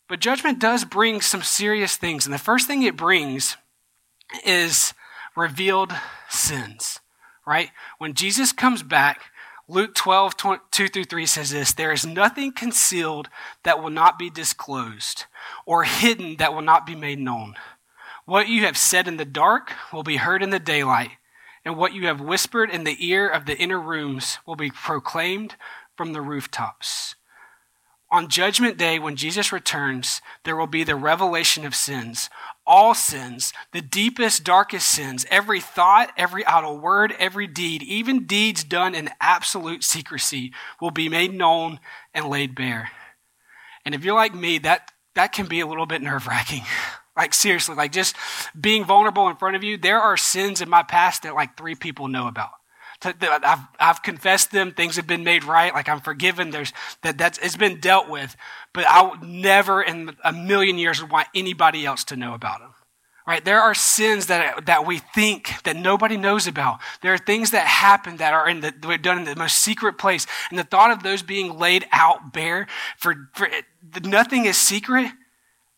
But 0.08 0.20
judgment 0.20 0.60
does 0.60 0.86
bring 0.86 1.20
some 1.20 1.42
serious 1.42 1.96
things. 1.96 2.28
And 2.28 2.34
the 2.34 2.38
first 2.38 2.68
thing 2.68 2.84
it 2.84 2.96
brings 2.96 3.58
is 4.46 4.94
revealed 5.36 5.92
sins, 6.30 7.00
right? 7.44 7.72
When 7.98 8.14
Jesus 8.14 8.52
comes 8.52 8.84
back, 8.84 9.32
Luke 9.68 9.96
12, 9.96 10.36
2 10.70 10.88
through 10.90 11.06
3 11.06 11.26
says 11.26 11.50
this 11.50 11.74
There 11.74 11.92
is 11.92 12.06
nothing 12.06 12.52
concealed 12.52 13.30
that 13.64 13.82
will 13.82 13.90
not 13.90 14.20
be 14.20 14.30
disclosed, 14.30 15.26
or 15.66 15.86
hidden 15.86 16.36
that 16.36 16.54
will 16.54 16.62
not 16.62 16.86
be 16.86 16.94
made 16.94 17.18
known. 17.18 17.56
What 18.28 18.50
you 18.50 18.66
have 18.66 18.78
said 18.78 19.08
in 19.08 19.16
the 19.16 19.24
dark 19.24 19.72
will 19.94 20.04
be 20.04 20.18
heard 20.18 20.44
in 20.44 20.50
the 20.50 20.60
daylight, 20.60 21.12
and 21.64 21.78
what 21.78 21.94
you 21.94 22.08
have 22.08 22.20
whispered 22.20 22.70
in 22.70 22.84
the 22.84 22.98
ear 23.00 23.26
of 23.26 23.46
the 23.46 23.58
inner 23.58 23.80
rooms 23.80 24.40
will 24.46 24.58
be 24.58 24.70
proclaimed 24.70 25.56
from 25.96 26.12
the 26.12 26.20
rooftops. 26.20 27.16
On 28.12 28.28
Judgment 28.28 28.78
Day, 28.78 29.00
when 29.00 29.16
Jesus 29.16 29.54
returns, 29.54 30.22
there 30.44 30.58
will 30.58 30.68
be 30.68 30.84
the 30.84 30.98
revelation 30.98 31.66
of 31.66 31.74
sins. 31.74 32.30
All 32.66 32.94
sins, 32.94 33.54
the 33.72 33.82
deepest, 33.82 34.44
darkest 34.44 34.90
sins, 34.90 35.26
every 35.30 35.62
thought, 35.62 36.12
every 36.18 36.46
idle 36.46 36.78
word, 36.78 37.16
every 37.18 37.48
deed, 37.48 37.82
even 37.82 38.26
deeds 38.26 38.66
done 38.66 38.94
in 38.94 39.10
absolute 39.22 39.86
secrecy, 39.86 40.52
will 40.82 40.92
be 40.92 41.08
made 41.08 41.34
known 41.34 41.80
and 42.14 42.28
laid 42.28 42.56
bare. 42.56 42.92
And 43.86 43.96
if 43.96 44.04
you're 44.04 44.16
like 44.16 44.36
me, 44.36 44.58
that, 44.58 44.92
that 45.16 45.32
can 45.32 45.46
be 45.46 45.62
a 45.62 45.68
little 45.68 45.86
bit 45.86 46.02
nerve 46.02 46.28
wracking. 46.28 46.64
Like, 47.18 47.34
seriously, 47.34 47.76
like 47.76 47.92
just 47.92 48.16
being 48.60 48.86
vulnerable 48.86 49.28
in 49.28 49.36
front 49.36 49.56
of 49.56 49.64
you, 49.64 49.76
there 49.76 50.00
are 50.00 50.16
sins 50.16 50.62
in 50.62 50.70
my 50.70 50.84
past 50.84 51.24
that 51.24 51.34
like 51.34 51.58
three 51.58 51.76
people 51.76 52.08
know 52.08 52.28
about. 52.28 52.52
I've, 53.04 53.60
I've 53.80 54.02
confessed 54.02 54.52
them. 54.52 54.72
Things 54.72 54.96
have 54.96 55.08
been 55.08 55.24
made 55.24 55.44
right. 55.44 55.74
Like 55.74 55.88
I'm 55.88 56.02
forgiven. 56.02 56.50
There's 56.50 56.74
that 57.04 57.18
that's 57.18 57.38
it's 57.40 57.56
been 57.56 57.80
dealt 57.80 58.10
with. 58.10 58.36
But 58.74 58.88
I 58.88 59.04
would 59.04 59.24
never 59.24 59.82
in 59.82 60.16
a 60.24 60.34
million 60.34 60.78
years 60.78 61.02
would 61.02 61.12
want 61.12 61.28
anybody 61.36 61.86
else 61.86 62.04
to 62.06 62.16
know 62.16 62.34
about 62.34 62.60
them. 62.60 62.74
Right? 63.28 63.44
There 63.44 63.60
are 63.60 63.76
sins 63.76 64.28
that 64.28 64.66
that 64.66 64.88
we 64.88 65.00
think 65.00 65.62
that 65.64 65.76
nobody 65.76 66.18
knows 66.18 66.48
about. 66.48 66.80
There 67.02 67.14
are 67.14 67.20
things 67.20 67.52
that 67.52 67.68
happen 67.68 68.18
that 68.18 68.34
are 68.34 68.50
in 68.50 68.62
the 68.62 68.74
we're 68.84 68.98
done 68.98 69.20
in 69.20 69.26
the 69.26 69.36
most 69.36 69.60
secret 69.60 69.98
place, 69.98 70.26
and 70.50 70.58
the 70.58 70.64
thought 70.64 70.92
of 70.92 71.04
those 71.04 71.22
being 71.22 71.60
laid 71.60 71.86
out 71.92 72.34
bare 72.34 72.68
for, 72.98 73.30
for 73.34 73.48
nothing 74.02 74.46
is 74.46 74.58
secret 74.58 75.12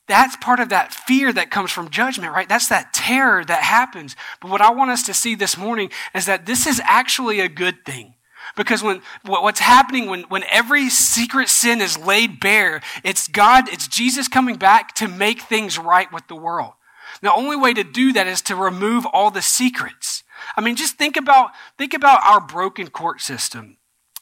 that's 0.09 0.35
part 0.37 0.59
of 0.59 0.69
that 0.69 0.93
fear 0.93 1.31
that 1.31 1.51
comes 1.51 1.71
from 1.71 1.89
judgment, 1.89 2.33
right? 2.33 2.49
That's 2.49 2.67
that 2.67 2.93
terror 2.93 3.45
that 3.45 3.63
happens. 3.63 4.15
But 4.41 4.51
what 4.51 4.59
I 4.59 4.71
want 4.71 4.91
us 4.91 5.03
to 5.03 5.13
see 5.13 5.35
this 5.35 5.57
morning 5.57 5.91
is 6.13 6.25
that 6.25 6.45
this 6.45 6.67
is 6.67 6.81
actually 6.83 7.39
a 7.39 7.47
good 7.47 7.85
thing. 7.85 8.15
Because 8.55 8.81
when 8.81 9.01
what's 9.23 9.59
happening 9.59 10.09
when, 10.09 10.23
when 10.23 10.43
every 10.49 10.89
secret 10.89 11.49
sin 11.49 11.79
is 11.81 11.97
laid 11.97 12.39
bare, 12.39 12.81
it's 13.03 13.27
God, 13.27 13.69
it's 13.69 13.87
Jesus 13.87 14.27
coming 14.27 14.57
back 14.57 14.95
to 14.95 15.07
make 15.07 15.41
things 15.41 15.77
right 15.77 16.11
with 16.11 16.27
the 16.27 16.35
world. 16.35 16.73
The 17.21 17.33
only 17.33 17.55
way 17.55 17.73
to 17.73 17.83
do 17.83 18.11
that 18.13 18.27
is 18.27 18.41
to 18.43 18.55
remove 18.55 19.05
all 19.05 19.29
the 19.29 19.41
secrets. 19.41 20.23
I 20.57 20.61
mean, 20.61 20.75
just 20.75 20.95
think 20.95 21.17
about, 21.17 21.51
think 21.77 21.93
about 21.93 22.23
our 22.23 22.39
broken 22.39 22.89
court 22.89 23.21
system. 23.21 23.77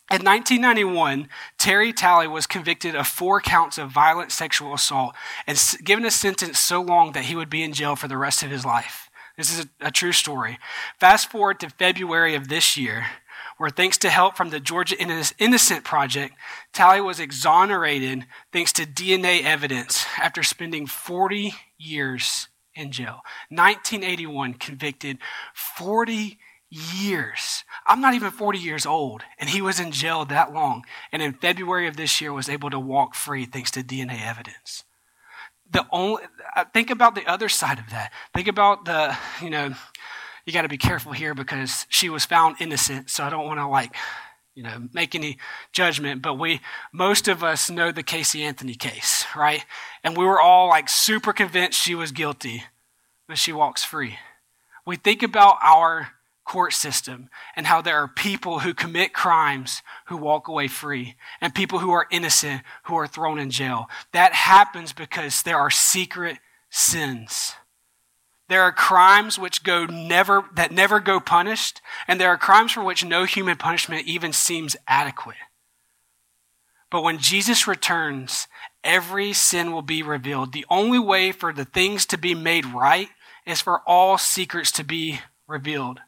In 0.10 0.24
1991, 0.24 1.28
Terry 1.58 1.92
Talley 1.92 2.30
was 2.30 2.48
convicted 2.48 2.96
of 2.96 3.08
four 3.08 3.42
counts 3.42 3.78
of 3.78 3.92
violent 3.92 4.32
sexual 4.32 4.74
assault 4.74 5.14
and 5.46 5.62
given 5.84 6.06
a 6.06 6.12
sentence 6.12 6.60
so 6.60 6.82
long 6.82 7.12
that 7.12 7.26
he 7.26 7.36
would 7.36 7.50
be 7.50 7.62
in 7.62 7.74
jail 7.74 7.98
for 7.98 8.08
the 8.08 8.18
rest 8.18 8.42
of 8.42 8.50
his 8.50 8.64
life. 8.64 9.10
This 9.36 9.52
is 9.52 9.66
a, 9.66 9.88
a 9.88 9.92
true 9.92 10.14
story. 10.14 10.60
Fast 10.98 11.30
forward 11.30 11.60
to 11.60 11.70
February 11.70 12.36
of 12.36 12.48
this 12.48 12.78
year, 12.78 13.06
where 13.58 13.70
thanks 13.70 13.98
to 13.98 14.10
help 14.10 14.38
from 14.38 14.50
the 14.50 14.62
Georgia 14.62 14.96
Innocent 14.98 15.84
Project, 15.84 16.36
Talley 16.72 17.02
was 17.02 17.20
exonerated 17.20 18.26
thanks 18.54 18.72
to 18.74 18.84
DNA 18.86 19.44
evidence 19.44 20.06
after 20.22 20.42
spending 20.42 20.88
40 20.88 21.54
years 21.78 22.48
in 22.76 22.94
jail. 22.94 23.24
1981, 23.50 24.54
convicted 24.54 25.18
40 25.54 26.40
years. 26.70 27.64
I'm 27.86 28.02
not 28.02 28.14
even 28.14 28.32
40 28.32 28.60
years 28.60 28.86
old, 28.86 29.24
and 29.40 29.50
he 29.50 29.62
was 29.62 29.80
in 29.80 29.92
jail 29.92 30.26
that 30.26 30.54
long. 30.54 30.86
And 31.12 31.22
in 31.22 31.34
February 31.34 31.88
of 31.88 31.98
this 31.98 32.20
year, 32.20 32.34
was 32.34 32.50
able 32.50 32.70
to 32.70 32.80
walk 32.80 33.16
free 33.16 33.46
thanks 33.46 33.72
to 33.72 33.84
DNA 33.84 34.22
evidence. 34.26 34.84
The 35.70 35.86
only 35.92 36.24
uh, 36.56 36.66
think 36.74 36.90
about 36.90 37.16
the 37.16 37.26
other 37.26 37.50
side 37.50 37.80
of 37.80 37.90
that. 37.90 38.12
Think 38.34 38.48
about 38.48 38.86
the 38.86 39.18
you 39.42 39.50
know 39.50 39.74
you 40.46 40.54
got 40.54 40.62
to 40.62 40.70
be 40.70 40.78
careful 40.78 41.12
here 41.12 41.34
because 41.34 41.86
she 41.90 42.10
was 42.10 42.26
found 42.26 42.56
innocent. 42.60 43.10
So 43.10 43.24
I 43.24 43.30
don't 43.30 43.46
want 43.46 43.60
to 43.60 43.68
like 43.68 43.94
you 44.56 44.64
know 44.64 44.88
make 44.94 45.14
any 45.14 45.38
judgment. 45.74 46.22
But 46.22 46.36
we 46.36 46.62
most 46.94 47.28
of 47.28 47.44
us 47.44 47.70
know 47.70 47.92
the 47.92 48.04
Casey 48.04 48.44
Anthony 48.44 48.76
case, 48.76 49.26
right? 49.36 49.66
And 50.04 50.16
we 50.16 50.26
were 50.26 50.40
all 50.40 50.70
like 50.70 50.88
super 50.88 51.34
convinced 51.34 51.82
she 51.82 51.96
was 51.96 52.14
guilty, 52.14 52.64
but 53.28 53.38
she 53.38 53.52
walks 53.52 53.84
free. 53.84 54.18
We 54.86 54.96
think 54.96 55.22
about 55.22 55.58
our 55.62 56.14
court 56.48 56.72
system 56.72 57.30
and 57.56 57.68
how 57.68 57.82
there 57.82 57.98
are 58.02 58.08
people 58.08 58.60
who 58.60 58.74
commit 58.74 59.14
crimes 59.14 59.84
who 60.06 60.16
walk 60.16 60.48
away 60.48 60.68
free 60.68 61.16
and 61.42 61.54
people 61.54 61.80
who 61.80 61.92
are 61.92 62.08
innocent 62.10 62.62
who 62.84 62.96
are 62.96 63.06
thrown 63.06 63.38
in 63.38 63.52
jail. 63.52 63.88
That 64.14 64.34
happens 64.34 64.94
because 64.94 65.44
there 65.44 65.58
are 65.58 65.70
secret 65.70 66.38
sins. 66.70 67.54
There 68.48 68.62
are 68.62 68.72
crimes 68.72 69.38
which 69.38 69.64
go 69.64 69.86
never, 69.86 70.46
that 70.56 70.72
never 70.72 71.02
go 71.02 71.20
punished, 71.20 71.82
and 72.08 72.20
there 72.20 72.30
are 72.30 72.38
crimes 72.38 72.72
for 72.72 72.82
which 72.82 73.04
no 73.04 73.26
human 73.26 73.58
punishment 73.58 74.08
even 74.08 74.32
seems 74.32 74.78
adequate. 74.88 75.36
But 76.90 77.04
when 77.04 77.18
Jesus 77.18 77.68
returns, 77.68 78.48
every 78.86 79.34
sin 79.34 79.74
will 79.74 79.82
be 79.82 80.02
revealed. 80.02 80.54
The 80.54 80.66
only 80.70 81.00
way 81.00 81.34
for 81.34 81.52
the 81.52 81.66
things 81.66 82.06
to 82.06 82.18
be 82.18 82.34
made 82.34 82.66
right 82.66 83.10
is 83.46 83.60
for 83.60 83.82
all 83.86 84.18
secrets 84.18 84.72
to 84.74 84.86
be 84.86 85.20
revealed 85.46 86.00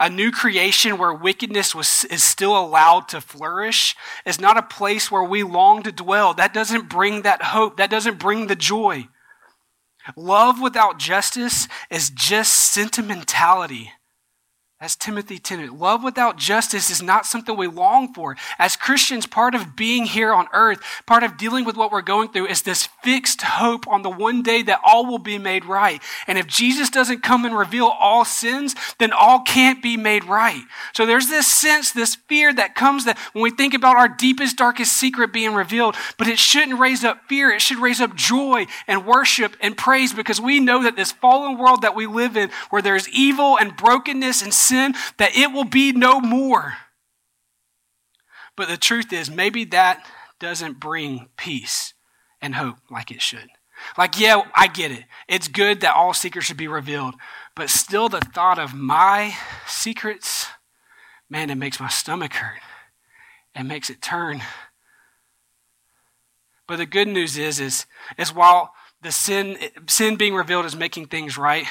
a 0.00 0.08
new 0.08 0.30
creation 0.30 0.96
where 0.98 1.12
wickedness 1.12 1.74
was, 1.74 2.04
is 2.04 2.22
still 2.22 2.56
allowed 2.56 3.08
to 3.08 3.20
flourish 3.20 3.96
is 4.24 4.40
not 4.40 4.56
a 4.56 4.62
place 4.62 5.10
where 5.10 5.24
we 5.24 5.42
long 5.42 5.82
to 5.82 5.92
dwell. 5.92 6.34
That 6.34 6.54
doesn't 6.54 6.88
bring 6.88 7.22
that 7.22 7.42
hope. 7.42 7.76
That 7.78 7.90
doesn't 7.90 8.18
bring 8.18 8.46
the 8.46 8.56
joy. 8.56 9.08
Love 10.16 10.60
without 10.60 10.98
justice 10.98 11.68
is 11.90 12.10
just 12.10 12.52
sentimentality. 12.52 13.92
As 14.80 14.94
Timothy 14.94 15.40
Tennent, 15.40 15.76
love 15.76 16.04
without 16.04 16.36
justice 16.36 16.88
is 16.88 17.02
not 17.02 17.26
something 17.26 17.56
we 17.56 17.66
long 17.66 18.14
for. 18.14 18.36
As 18.60 18.76
Christians, 18.76 19.26
part 19.26 19.56
of 19.56 19.74
being 19.74 20.04
here 20.04 20.32
on 20.32 20.46
earth, 20.52 20.80
part 21.04 21.24
of 21.24 21.36
dealing 21.36 21.64
with 21.64 21.76
what 21.76 21.90
we're 21.90 22.00
going 22.00 22.28
through 22.28 22.46
is 22.46 22.62
this 22.62 22.88
fixed 23.02 23.42
hope 23.42 23.88
on 23.88 24.02
the 24.02 24.08
one 24.08 24.40
day 24.40 24.62
that 24.62 24.78
all 24.84 25.04
will 25.04 25.18
be 25.18 25.36
made 25.36 25.64
right. 25.64 26.00
And 26.28 26.38
if 26.38 26.46
Jesus 26.46 26.90
doesn't 26.90 27.24
come 27.24 27.44
and 27.44 27.58
reveal 27.58 27.86
all 27.86 28.24
sins, 28.24 28.76
then 29.00 29.12
all 29.12 29.40
can't 29.40 29.82
be 29.82 29.96
made 29.96 30.22
right. 30.22 30.62
So 30.92 31.06
there's 31.06 31.26
this 31.26 31.48
sense, 31.48 31.90
this 31.90 32.14
fear 32.14 32.54
that 32.54 32.76
comes 32.76 33.04
that 33.04 33.18
when 33.32 33.42
we 33.42 33.50
think 33.50 33.74
about 33.74 33.96
our 33.96 34.08
deepest, 34.08 34.56
darkest 34.56 34.92
secret 34.92 35.32
being 35.32 35.54
revealed, 35.54 35.96
but 36.18 36.28
it 36.28 36.38
shouldn't 36.38 36.78
raise 36.78 37.02
up 37.02 37.24
fear. 37.28 37.50
It 37.50 37.62
should 37.62 37.78
raise 37.78 38.00
up 38.00 38.14
joy 38.14 38.66
and 38.86 39.04
worship 39.04 39.56
and 39.60 39.76
praise 39.76 40.12
because 40.12 40.40
we 40.40 40.60
know 40.60 40.84
that 40.84 40.94
this 40.94 41.10
fallen 41.10 41.58
world 41.58 41.82
that 41.82 41.96
we 41.96 42.06
live 42.06 42.36
in, 42.36 42.50
where 42.70 42.80
there's 42.80 43.08
evil 43.08 43.58
and 43.58 43.76
brokenness 43.76 44.40
and 44.40 44.54
sin, 44.54 44.67
that 44.68 45.36
it 45.36 45.52
will 45.52 45.64
be 45.64 45.92
no 45.92 46.20
more. 46.20 46.74
But 48.56 48.68
the 48.68 48.76
truth 48.76 49.12
is, 49.12 49.30
maybe 49.30 49.64
that 49.66 50.04
doesn't 50.38 50.80
bring 50.80 51.28
peace. 51.36 51.94
and 52.40 52.54
hope 52.54 52.76
like 52.90 53.10
it 53.10 53.20
should. 53.20 53.48
Like, 53.96 54.18
yeah, 54.18 54.42
I 54.54 54.66
get 54.66 54.90
it. 54.90 55.04
It's 55.28 55.48
good 55.48 55.80
that 55.80 55.94
all 55.94 56.14
secrets 56.14 56.46
should 56.46 56.56
be 56.56 56.68
revealed, 56.68 57.14
but 57.54 57.70
still, 57.70 58.08
the 58.08 58.20
thought 58.20 58.58
of 58.58 58.74
my 58.74 59.34
secrets, 59.66 60.46
man, 61.28 61.50
it 61.50 61.56
makes 61.56 61.80
my 61.80 61.88
stomach 61.88 62.34
hurt. 62.34 62.60
It 63.54 63.64
makes 63.64 63.90
it 63.90 64.02
turn. 64.02 64.42
But 66.66 66.76
the 66.76 66.86
good 66.86 67.08
news 67.08 67.36
is, 67.36 67.60
is, 67.60 67.86
is 68.16 68.32
while 68.32 68.72
the 69.02 69.10
sin, 69.10 69.56
sin 69.88 70.16
being 70.16 70.34
revealed 70.34 70.66
is 70.66 70.76
making 70.76 71.06
things 71.06 71.38
right, 71.38 71.66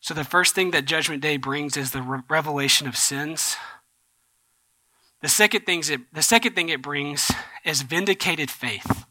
so 0.00 0.14
the 0.14 0.24
first 0.24 0.54
thing 0.54 0.70
that 0.70 0.84
Judgment 0.84 1.22
Day 1.22 1.36
brings 1.36 1.76
is 1.76 1.90
the 1.90 2.02
re- 2.02 2.20
revelation 2.28 2.86
of 2.86 2.96
sins. 2.96 3.56
The 5.20 5.28
second, 5.28 5.64
it, 5.68 6.14
the 6.14 6.22
second 6.22 6.54
thing 6.54 6.68
it 6.68 6.82
brings 6.82 7.30
is 7.64 7.82
vindicated 7.82 8.50
faith. 8.50 9.06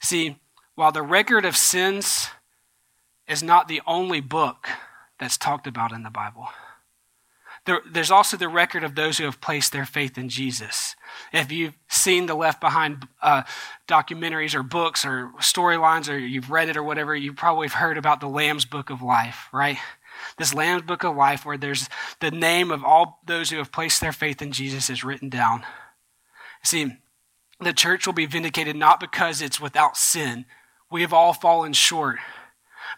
See, 0.00 0.38
while 0.74 0.92
the 0.92 1.02
record 1.02 1.44
of 1.44 1.56
sins 1.56 2.28
is 3.28 3.42
not 3.42 3.68
the 3.68 3.82
only 3.86 4.20
book 4.20 4.68
that's 5.18 5.36
talked 5.36 5.66
about 5.66 5.92
in 5.92 6.02
the 6.02 6.10
Bible, 6.10 6.48
there, 7.66 7.80
there's 7.90 8.10
also 8.10 8.36
the 8.36 8.48
record 8.48 8.84
of 8.84 8.94
those 8.94 9.18
who 9.18 9.24
have 9.24 9.40
placed 9.40 9.72
their 9.72 9.86
faith 9.86 10.18
in 10.18 10.28
Jesus. 10.28 10.96
If 11.32 11.50
you've 11.50 11.74
seen 11.88 12.26
the 12.26 12.34
Left 12.34 12.60
Behind 12.60 13.08
uh, 13.22 13.44
documentaries 13.88 14.54
or 14.54 14.62
books 14.62 15.04
or 15.04 15.30
storylines, 15.38 16.12
or 16.12 16.18
you've 16.18 16.50
read 16.50 16.68
it 16.68 16.76
or 16.76 16.82
whatever, 16.82 17.16
you 17.16 17.32
probably 17.32 17.66
have 17.66 17.74
heard 17.74 17.96
about 17.96 18.20
the 18.20 18.28
Lamb's 18.28 18.66
Book 18.66 18.90
of 18.90 19.00
Life, 19.00 19.48
right? 19.52 19.78
This 20.38 20.54
Lamb's 20.54 20.82
Book 20.82 21.04
of 21.04 21.16
Life, 21.16 21.44
where 21.44 21.56
there's 21.56 21.88
the 22.20 22.30
name 22.30 22.70
of 22.70 22.84
all 22.84 23.20
those 23.26 23.50
who 23.50 23.56
have 23.58 23.72
placed 23.72 24.00
their 24.00 24.12
faith 24.12 24.42
in 24.42 24.52
Jesus 24.52 24.90
is 24.90 25.04
written 25.04 25.28
down. 25.28 25.64
See, 26.62 26.96
the 27.60 27.72
church 27.72 28.06
will 28.06 28.14
be 28.14 28.26
vindicated 28.26 28.76
not 28.76 29.00
because 29.00 29.40
it's 29.40 29.60
without 29.60 29.96
sin, 29.96 30.46
we 30.90 31.02
have 31.02 31.12
all 31.12 31.32
fallen 31.32 31.72
short, 31.72 32.18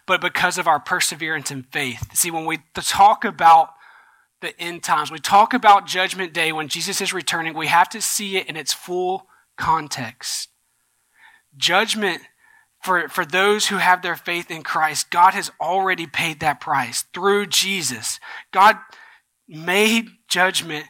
but 0.05 0.21
because 0.21 0.57
of 0.57 0.67
our 0.67 0.79
perseverance 0.79 1.51
and 1.51 1.65
faith. 1.71 2.15
See, 2.15 2.31
when 2.31 2.45
we 2.45 2.59
talk 2.73 3.25
about 3.25 3.73
the 4.41 4.59
end 4.59 4.83
times, 4.83 5.11
we 5.11 5.19
talk 5.19 5.53
about 5.53 5.87
Judgment 5.87 6.33
Day 6.33 6.51
when 6.51 6.67
Jesus 6.67 7.01
is 7.01 7.13
returning, 7.13 7.53
we 7.53 7.67
have 7.67 7.89
to 7.89 8.01
see 8.01 8.37
it 8.37 8.47
in 8.47 8.55
its 8.55 8.73
full 8.73 9.27
context. 9.57 10.49
Judgment 11.55 12.21
for, 12.81 13.09
for 13.09 13.25
those 13.25 13.67
who 13.67 13.77
have 13.77 14.01
their 14.01 14.15
faith 14.15 14.49
in 14.49 14.63
Christ, 14.63 15.09
God 15.09 15.33
has 15.33 15.51
already 15.59 16.07
paid 16.07 16.39
that 16.39 16.59
price 16.59 17.03
through 17.13 17.47
Jesus. 17.47 18.19
God 18.51 18.77
made 19.47 20.09
judgment 20.27 20.85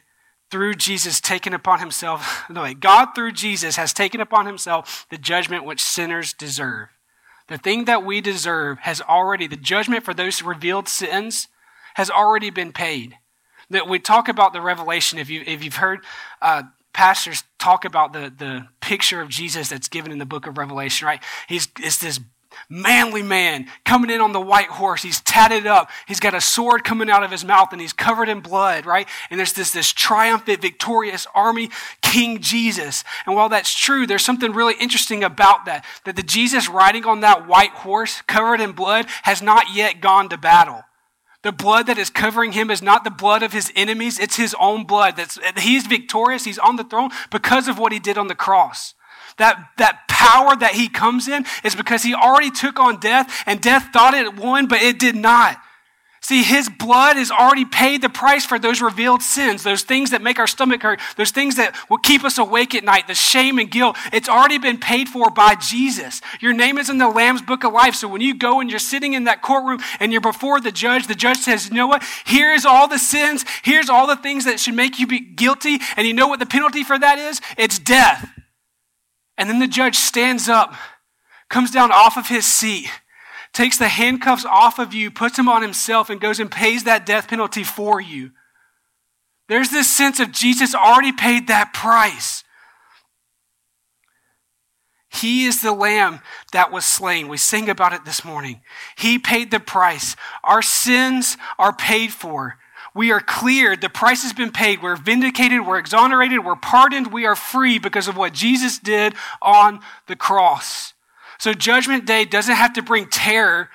through 0.50 0.74
Jesus 0.74 1.20
taken 1.20 1.52
upon 1.54 1.80
himself. 1.80 2.44
No, 2.50 2.62
way, 2.62 2.74
God 2.74 3.14
through 3.14 3.32
Jesus 3.32 3.76
has 3.76 3.92
taken 3.92 4.20
upon 4.20 4.46
himself 4.46 5.06
the 5.10 5.18
judgment 5.18 5.64
which 5.64 5.82
sinners 5.82 6.32
deserve. 6.32 6.88
The 7.48 7.58
thing 7.58 7.84
that 7.86 8.04
we 8.04 8.20
deserve 8.20 8.78
has 8.80 9.00
already, 9.00 9.46
the 9.46 9.56
judgment 9.56 10.04
for 10.04 10.14
those 10.14 10.42
revealed 10.42 10.88
sins 10.88 11.48
has 11.94 12.10
already 12.10 12.50
been 12.50 12.72
paid. 12.72 13.16
That 13.70 13.88
we 13.88 13.98
talk 13.98 14.28
about 14.28 14.52
the 14.52 14.62
revelation. 14.62 15.18
If 15.18 15.28
you 15.28 15.42
if 15.46 15.62
you've 15.62 15.76
heard 15.76 16.00
uh, 16.40 16.62
pastors 16.94 17.44
talk 17.58 17.84
about 17.84 18.14
the 18.14 18.32
the 18.34 18.68
picture 18.88 19.20
of 19.20 19.28
Jesus 19.28 19.68
that's 19.68 19.88
given 19.88 20.10
in 20.10 20.16
the 20.16 20.24
book 20.24 20.46
of 20.46 20.56
Revelation, 20.56 21.06
right? 21.06 21.22
He's 21.46 21.68
it's 21.78 21.98
this 21.98 22.18
manly 22.70 23.22
man 23.22 23.66
coming 23.84 24.08
in 24.08 24.22
on 24.22 24.32
the 24.32 24.40
white 24.40 24.68
horse. 24.68 25.02
He's 25.02 25.20
tatted 25.20 25.66
up. 25.66 25.90
He's 26.06 26.20
got 26.20 26.32
a 26.32 26.40
sword 26.40 26.84
coming 26.84 27.10
out 27.10 27.22
of 27.22 27.30
his 27.30 27.44
mouth 27.44 27.68
and 27.70 27.82
he's 27.82 27.92
covered 27.92 28.30
in 28.30 28.40
blood, 28.40 28.86
right? 28.86 29.06
And 29.28 29.38
there's 29.38 29.52
this, 29.52 29.72
this 29.72 29.92
triumphant, 29.92 30.62
victorious 30.62 31.26
army, 31.34 31.68
King 32.00 32.40
Jesus. 32.40 33.04
And 33.26 33.36
while 33.36 33.50
that's 33.50 33.78
true, 33.78 34.06
there's 34.06 34.24
something 34.24 34.52
really 34.52 34.74
interesting 34.80 35.22
about 35.22 35.66
that. 35.66 35.84
That 36.06 36.16
the 36.16 36.22
Jesus 36.22 36.66
riding 36.66 37.04
on 37.04 37.20
that 37.20 37.46
white 37.46 37.72
horse, 37.72 38.22
covered 38.22 38.62
in 38.62 38.72
blood, 38.72 39.06
has 39.24 39.42
not 39.42 39.74
yet 39.74 40.00
gone 40.00 40.30
to 40.30 40.38
battle. 40.38 40.82
The 41.48 41.52
blood 41.52 41.86
that 41.86 41.96
is 41.96 42.10
covering 42.10 42.52
him 42.52 42.70
is 42.70 42.82
not 42.82 43.04
the 43.04 43.10
blood 43.10 43.42
of 43.42 43.54
his 43.54 43.72
enemies, 43.74 44.18
it's 44.18 44.36
his 44.36 44.54
own 44.60 44.84
blood. 44.84 45.16
That's, 45.16 45.38
he's 45.58 45.86
victorious, 45.86 46.44
he's 46.44 46.58
on 46.58 46.76
the 46.76 46.84
throne 46.84 47.08
because 47.30 47.68
of 47.68 47.78
what 47.78 47.90
he 47.90 47.98
did 47.98 48.18
on 48.18 48.28
the 48.28 48.34
cross. 48.34 48.92
That, 49.38 49.70
that 49.78 50.06
power 50.08 50.54
that 50.56 50.72
he 50.72 50.90
comes 50.90 51.26
in 51.26 51.46
is 51.64 51.74
because 51.74 52.02
he 52.02 52.12
already 52.12 52.50
took 52.50 52.78
on 52.78 53.00
death 53.00 53.44
and 53.46 53.62
death 53.62 53.88
thought 53.94 54.12
it 54.12 54.36
won, 54.36 54.66
but 54.66 54.82
it 54.82 54.98
did 54.98 55.16
not. 55.16 55.56
See, 56.28 56.42
his 56.42 56.68
blood 56.68 57.16
has 57.16 57.30
already 57.30 57.64
paid 57.64 58.02
the 58.02 58.10
price 58.10 58.44
for 58.44 58.58
those 58.58 58.82
revealed 58.82 59.22
sins, 59.22 59.62
those 59.62 59.82
things 59.82 60.10
that 60.10 60.20
make 60.20 60.38
our 60.38 60.46
stomach 60.46 60.82
hurt, 60.82 61.00
those 61.16 61.30
things 61.30 61.56
that 61.56 61.74
will 61.88 61.96
keep 61.96 62.22
us 62.22 62.36
awake 62.36 62.74
at 62.74 62.84
night, 62.84 63.06
the 63.06 63.14
shame 63.14 63.58
and 63.58 63.70
guilt. 63.70 63.96
It's 64.12 64.28
already 64.28 64.58
been 64.58 64.76
paid 64.76 65.08
for 65.08 65.30
by 65.30 65.54
Jesus. 65.54 66.20
Your 66.42 66.52
name 66.52 66.76
is 66.76 66.90
in 66.90 66.98
the 66.98 67.08
Lamb's 67.08 67.40
book 67.40 67.64
of 67.64 67.72
life. 67.72 67.94
So 67.94 68.08
when 68.08 68.20
you 68.20 68.34
go 68.34 68.60
and 68.60 68.68
you're 68.68 68.78
sitting 68.78 69.14
in 69.14 69.24
that 69.24 69.40
courtroom 69.40 69.80
and 70.00 70.12
you're 70.12 70.20
before 70.20 70.60
the 70.60 70.70
judge, 70.70 71.06
the 71.06 71.14
judge 71.14 71.38
says, 71.38 71.70
you 71.70 71.76
know 71.76 71.86
what? 71.86 72.04
Here's 72.26 72.66
all 72.66 72.88
the 72.88 72.98
sins. 72.98 73.46
Here's 73.62 73.88
all 73.88 74.06
the 74.06 74.14
things 74.14 74.44
that 74.44 74.60
should 74.60 74.74
make 74.74 74.98
you 74.98 75.06
be 75.06 75.20
guilty. 75.20 75.78
And 75.96 76.06
you 76.06 76.12
know 76.12 76.28
what 76.28 76.40
the 76.40 76.46
penalty 76.46 76.84
for 76.84 76.98
that 76.98 77.18
is? 77.18 77.40
It's 77.56 77.78
death. 77.78 78.28
And 79.38 79.48
then 79.48 79.60
the 79.60 79.66
judge 79.66 79.96
stands 79.96 80.46
up, 80.46 80.74
comes 81.48 81.70
down 81.70 81.90
off 81.90 82.18
of 82.18 82.28
his 82.28 82.44
seat, 82.44 82.90
takes 83.52 83.78
the 83.78 83.88
handcuffs 83.88 84.44
off 84.44 84.78
of 84.78 84.94
you, 84.94 85.10
puts 85.10 85.36
them 85.36 85.48
on 85.48 85.62
himself, 85.62 86.10
and 86.10 86.20
goes 86.20 86.40
and 86.40 86.50
pays 86.50 86.84
that 86.84 87.06
death 87.06 87.28
penalty 87.28 87.64
for 87.64 88.00
you. 88.00 88.30
There's 89.48 89.70
this 89.70 89.90
sense 89.90 90.20
of 90.20 90.30
Jesus 90.30 90.74
already 90.74 91.12
paid 91.12 91.48
that 91.48 91.72
price. 91.72 92.44
He 95.10 95.46
is 95.46 95.62
the 95.62 95.72
lamb 95.72 96.20
that 96.52 96.70
was 96.70 96.84
slain. 96.84 97.28
We 97.28 97.38
sing 97.38 97.70
about 97.70 97.94
it 97.94 98.04
this 98.04 98.24
morning. 98.24 98.60
He 98.96 99.18
paid 99.18 99.50
the 99.50 99.58
price. 99.60 100.16
Our 100.44 100.60
sins 100.60 101.38
are 101.58 101.74
paid 101.74 102.12
for. 102.12 102.58
We 102.94 103.10
are 103.10 103.20
cleared. 103.20 103.80
The 103.80 103.88
price 103.88 104.22
has 104.22 104.32
been 104.32 104.52
paid. 104.52 104.82
We're 104.82 104.96
vindicated. 104.96 105.66
We're 105.66 105.78
exonerated. 105.78 106.44
We're 106.44 106.56
pardoned. 106.56 107.12
We 107.12 107.26
are 107.26 107.36
free 107.36 107.78
because 107.78 108.06
of 108.06 108.16
what 108.16 108.34
Jesus 108.34 108.78
did 108.78 109.14
on 109.40 109.80
the 110.06 110.16
cross. 110.16 110.92
So 111.38 111.54
judgment 111.54 112.04
day 112.04 112.24
doesn't 112.24 112.54
have 112.54 112.72
to 112.74 112.82
bring 112.82 113.08
terror 113.08 113.68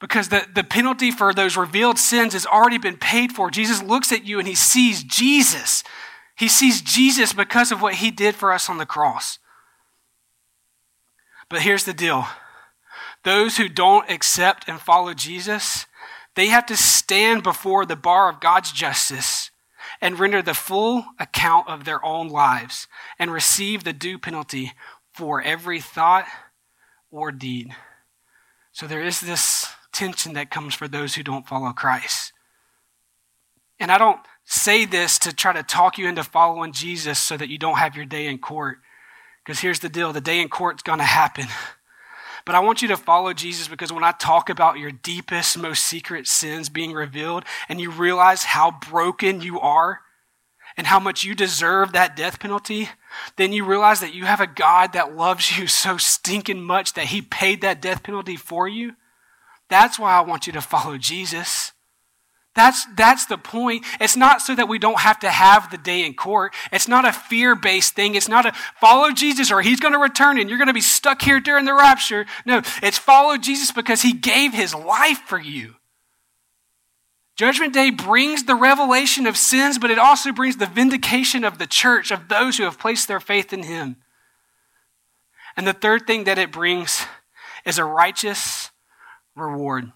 because 0.00 0.28
the, 0.28 0.46
the 0.54 0.64
penalty 0.64 1.10
for 1.10 1.32
those 1.32 1.56
revealed 1.56 1.98
sins 1.98 2.32
has 2.32 2.46
already 2.46 2.78
been 2.78 2.96
paid 2.96 3.32
for. 3.32 3.50
Jesus 3.50 3.82
looks 3.82 4.12
at 4.12 4.26
you 4.26 4.38
and 4.38 4.48
he 4.48 4.54
sees 4.54 5.02
Jesus. 5.02 5.84
He 6.36 6.48
sees 6.48 6.82
Jesus 6.82 7.32
because 7.32 7.72
of 7.72 7.80
what 7.80 7.94
he 7.94 8.10
did 8.10 8.34
for 8.34 8.52
us 8.52 8.68
on 8.68 8.78
the 8.78 8.86
cross. 8.86 9.38
But 11.48 11.62
here's 11.62 11.84
the 11.84 11.94
deal 11.94 12.26
those 13.24 13.56
who 13.56 13.68
don't 13.68 14.10
accept 14.10 14.68
and 14.68 14.80
follow 14.80 15.12
Jesus, 15.12 15.86
they 16.34 16.46
have 16.46 16.66
to 16.66 16.76
stand 16.76 17.42
before 17.42 17.84
the 17.84 17.96
bar 17.96 18.30
of 18.30 18.40
God's 18.40 18.72
justice 18.72 19.50
and 20.00 20.18
render 20.18 20.42
the 20.42 20.54
full 20.54 21.04
account 21.18 21.68
of 21.68 21.84
their 21.84 22.04
own 22.04 22.28
lives 22.28 22.86
and 23.18 23.32
receive 23.32 23.82
the 23.82 23.92
due 23.92 24.18
penalty 24.18 24.72
for 25.12 25.40
every 25.40 25.80
thought 25.80 26.26
or 27.10 27.32
deed. 27.32 27.74
So 28.72 28.86
there 28.86 29.02
is 29.02 29.20
this 29.20 29.68
tension 29.92 30.34
that 30.34 30.50
comes 30.50 30.74
for 30.74 30.88
those 30.88 31.14
who 31.14 31.22
don't 31.22 31.46
follow 31.46 31.72
Christ. 31.72 32.32
And 33.78 33.90
I 33.90 33.98
don't 33.98 34.20
say 34.44 34.84
this 34.84 35.18
to 35.20 35.34
try 35.34 35.52
to 35.52 35.62
talk 35.62 35.98
you 35.98 36.08
into 36.08 36.22
following 36.22 36.72
Jesus 36.72 37.18
so 37.18 37.36
that 37.36 37.48
you 37.48 37.58
don't 37.58 37.78
have 37.78 37.96
your 37.96 38.04
day 38.04 38.26
in 38.26 38.38
court. 38.38 38.78
Because 39.44 39.60
here's 39.60 39.80
the 39.80 39.88
deal 39.88 40.12
the 40.12 40.20
day 40.20 40.40
in 40.40 40.48
court's 40.48 40.82
going 40.82 40.98
to 40.98 41.04
happen. 41.04 41.46
But 42.44 42.54
I 42.54 42.60
want 42.60 42.80
you 42.80 42.86
to 42.88 42.96
follow 42.96 43.32
Jesus 43.32 43.66
because 43.66 43.92
when 43.92 44.04
I 44.04 44.12
talk 44.12 44.48
about 44.48 44.78
your 44.78 44.92
deepest, 44.92 45.58
most 45.58 45.82
secret 45.82 46.28
sins 46.28 46.68
being 46.68 46.92
revealed 46.92 47.44
and 47.68 47.80
you 47.80 47.90
realize 47.90 48.44
how 48.44 48.70
broken 48.70 49.40
you 49.40 49.58
are 49.58 50.02
and 50.76 50.86
how 50.86 51.00
much 51.00 51.24
you 51.24 51.34
deserve 51.34 51.92
that 51.92 52.14
death 52.14 52.38
penalty, 52.38 52.88
then 53.36 53.52
you 53.52 53.64
realize 53.64 54.00
that 54.00 54.14
you 54.14 54.24
have 54.24 54.40
a 54.40 54.46
God 54.46 54.92
that 54.92 55.16
loves 55.16 55.58
you 55.58 55.66
so 55.66 55.96
stinking 55.96 56.62
much 56.62 56.94
that 56.94 57.06
he 57.06 57.22
paid 57.22 57.60
that 57.60 57.82
death 57.82 58.02
penalty 58.02 58.36
for 58.36 58.68
you. 58.68 58.92
That's 59.68 59.98
why 59.98 60.12
I 60.16 60.20
want 60.20 60.46
you 60.46 60.52
to 60.54 60.60
follow 60.60 60.96
Jesus. 60.98 61.72
That's, 62.54 62.86
that's 62.96 63.26
the 63.26 63.36
point. 63.36 63.84
It's 64.00 64.16
not 64.16 64.40
so 64.40 64.54
that 64.54 64.66
we 64.66 64.78
don't 64.78 65.00
have 65.00 65.18
to 65.20 65.28
have 65.28 65.70
the 65.70 65.76
day 65.76 66.04
in 66.06 66.14
court. 66.14 66.54
It's 66.72 66.88
not 66.88 67.04
a 67.04 67.12
fear 67.12 67.54
based 67.54 67.94
thing. 67.94 68.14
It's 68.14 68.28
not 68.28 68.46
a 68.46 68.52
follow 68.80 69.10
Jesus 69.10 69.52
or 69.52 69.60
he's 69.60 69.78
going 69.78 69.92
to 69.92 69.98
return 69.98 70.38
and 70.38 70.48
you're 70.48 70.58
going 70.58 70.68
to 70.68 70.74
be 70.74 70.80
stuck 70.80 71.20
here 71.20 71.38
during 71.38 71.66
the 71.66 71.74
rapture. 71.74 72.24
No, 72.46 72.62
it's 72.82 72.96
follow 72.96 73.36
Jesus 73.36 73.72
because 73.72 74.00
he 74.00 74.14
gave 74.14 74.54
his 74.54 74.74
life 74.74 75.18
for 75.26 75.38
you. 75.38 75.74
Judgment 77.36 77.74
Day 77.74 77.90
brings 77.90 78.44
the 78.44 78.54
revelation 78.54 79.26
of 79.26 79.36
sins, 79.36 79.78
but 79.78 79.90
it 79.90 79.98
also 79.98 80.32
brings 80.32 80.56
the 80.56 80.66
vindication 80.66 81.44
of 81.44 81.58
the 81.58 81.66
church, 81.66 82.10
of 82.10 82.28
those 82.28 82.56
who 82.56 82.64
have 82.64 82.78
placed 82.78 83.08
their 83.08 83.20
faith 83.20 83.52
in 83.52 83.62
him. 83.62 83.96
And 85.54 85.66
the 85.66 85.74
third 85.74 86.06
thing 86.06 86.24
that 86.24 86.38
it 86.38 86.50
brings 86.50 87.04
is 87.66 87.78
a 87.78 87.84
righteous 87.84 88.70
reward. 89.34 89.92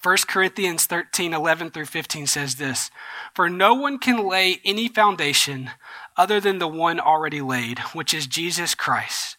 1 0.00 0.16
Corinthians 0.28 0.86
13, 0.86 1.32
11 1.32 1.70
through 1.70 1.86
15 1.86 2.26
says 2.26 2.56
this 2.56 2.90
For 3.34 3.48
no 3.48 3.74
one 3.74 3.98
can 3.98 4.28
lay 4.28 4.60
any 4.64 4.86
foundation 4.86 5.70
other 6.16 6.40
than 6.40 6.58
the 6.58 6.68
one 6.68 7.00
already 7.00 7.40
laid, 7.40 7.78
which 7.94 8.14
is 8.14 8.26
Jesus 8.26 8.74
Christ. 8.74 9.38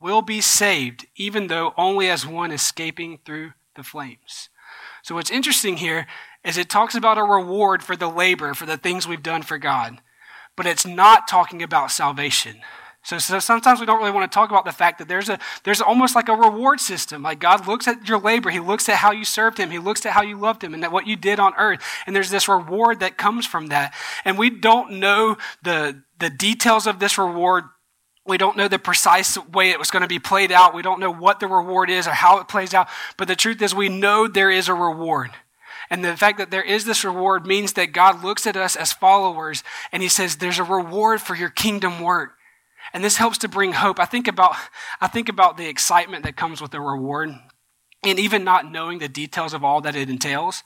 will 0.00 0.22
be 0.22 0.40
saved, 0.40 1.06
even 1.16 1.46
though 1.46 1.74
only 1.76 2.08
as 2.08 2.26
one 2.26 2.50
escaping 2.50 3.18
through 3.24 3.52
the 3.76 3.82
flames. 3.82 4.48
So, 5.02 5.14
what's 5.14 5.30
interesting 5.30 5.76
here 5.76 6.06
is 6.44 6.56
it 6.56 6.70
talks 6.70 6.94
about 6.94 7.18
a 7.18 7.22
reward 7.22 7.82
for 7.82 7.96
the 7.96 8.08
labor, 8.08 8.54
for 8.54 8.66
the 8.66 8.76
things 8.76 9.06
we've 9.06 9.22
done 9.22 9.42
for 9.42 9.58
God, 9.58 10.00
but 10.56 10.66
it's 10.66 10.86
not 10.86 11.28
talking 11.28 11.62
about 11.62 11.90
salvation. 11.90 12.60
So, 13.02 13.16
so 13.16 13.38
sometimes 13.38 13.80
we 13.80 13.86
don't 13.86 13.98
really 13.98 14.10
want 14.10 14.30
to 14.30 14.34
talk 14.34 14.50
about 14.50 14.66
the 14.66 14.72
fact 14.72 14.98
that 14.98 15.08
there's 15.08 15.30
a 15.30 15.38
there's 15.64 15.80
almost 15.80 16.14
like 16.14 16.28
a 16.28 16.34
reward 16.34 16.80
system. 16.80 17.22
Like 17.22 17.38
God 17.38 17.66
looks 17.66 17.88
at 17.88 18.06
your 18.06 18.18
labor, 18.18 18.50
He 18.50 18.60
looks 18.60 18.88
at 18.90 18.96
how 18.96 19.10
you 19.10 19.24
served 19.24 19.58
Him, 19.58 19.70
He 19.70 19.78
looks 19.78 20.04
at 20.04 20.12
how 20.12 20.22
you 20.22 20.38
loved 20.38 20.62
Him, 20.62 20.74
and 20.74 20.82
that 20.82 20.92
what 20.92 21.06
you 21.06 21.16
did 21.16 21.40
on 21.40 21.54
earth. 21.56 21.82
And 22.06 22.14
there's 22.14 22.30
this 22.30 22.46
reward 22.48 23.00
that 23.00 23.16
comes 23.16 23.46
from 23.46 23.68
that. 23.68 23.94
And 24.24 24.38
we 24.38 24.50
don't 24.50 24.92
know 24.92 25.38
the 25.62 26.02
the 26.18 26.30
details 26.30 26.86
of 26.86 26.98
this 26.98 27.16
reward 27.16 27.64
we 28.26 28.38
don't 28.38 28.56
know 28.56 28.68
the 28.68 28.78
precise 28.78 29.38
way 29.48 29.70
it 29.70 29.78
was 29.78 29.90
going 29.90 30.02
to 30.02 30.08
be 30.08 30.18
played 30.18 30.52
out. 30.52 30.74
We 30.74 30.82
don't 30.82 31.00
know 31.00 31.12
what 31.12 31.40
the 31.40 31.46
reward 31.46 31.90
is 31.90 32.06
or 32.06 32.12
how 32.12 32.38
it 32.38 32.48
plays 32.48 32.74
out. 32.74 32.88
But 33.16 33.28
the 33.28 33.36
truth 33.36 33.60
is, 33.62 33.74
we 33.74 33.88
know 33.88 34.28
there 34.28 34.50
is 34.50 34.68
a 34.68 34.74
reward. 34.74 35.30
And 35.88 36.04
the 36.04 36.16
fact 36.16 36.38
that 36.38 36.52
there 36.52 36.62
is 36.62 36.84
this 36.84 37.04
reward 37.04 37.46
means 37.46 37.72
that 37.72 37.92
God 37.92 38.22
looks 38.22 38.46
at 38.46 38.56
us 38.56 38.76
as 38.76 38.92
followers 38.92 39.64
and 39.90 40.02
he 40.02 40.08
says, 40.08 40.36
there's 40.36 40.60
a 40.60 40.64
reward 40.64 41.20
for 41.20 41.34
your 41.34 41.48
kingdom 41.48 42.00
work. 42.00 42.34
And 42.92 43.02
this 43.02 43.16
helps 43.16 43.38
to 43.38 43.48
bring 43.48 43.72
hope. 43.72 43.98
I 43.98 44.04
think 44.04 44.28
about, 44.28 44.54
I 45.00 45.08
think 45.08 45.28
about 45.28 45.56
the 45.56 45.66
excitement 45.66 46.24
that 46.24 46.36
comes 46.36 46.60
with 46.60 46.70
the 46.70 46.80
reward 46.80 47.30
and 48.04 48.18
even 48.18 48.44
not 48.44 48.70
knowing 48.70 48.98
the 48.98 49.08
details 49.08 49.52
of 49.52 49.64
all 49.64 49.80
that 49.80 49.96
it 49.96 50.08
entails. 50.08 50.62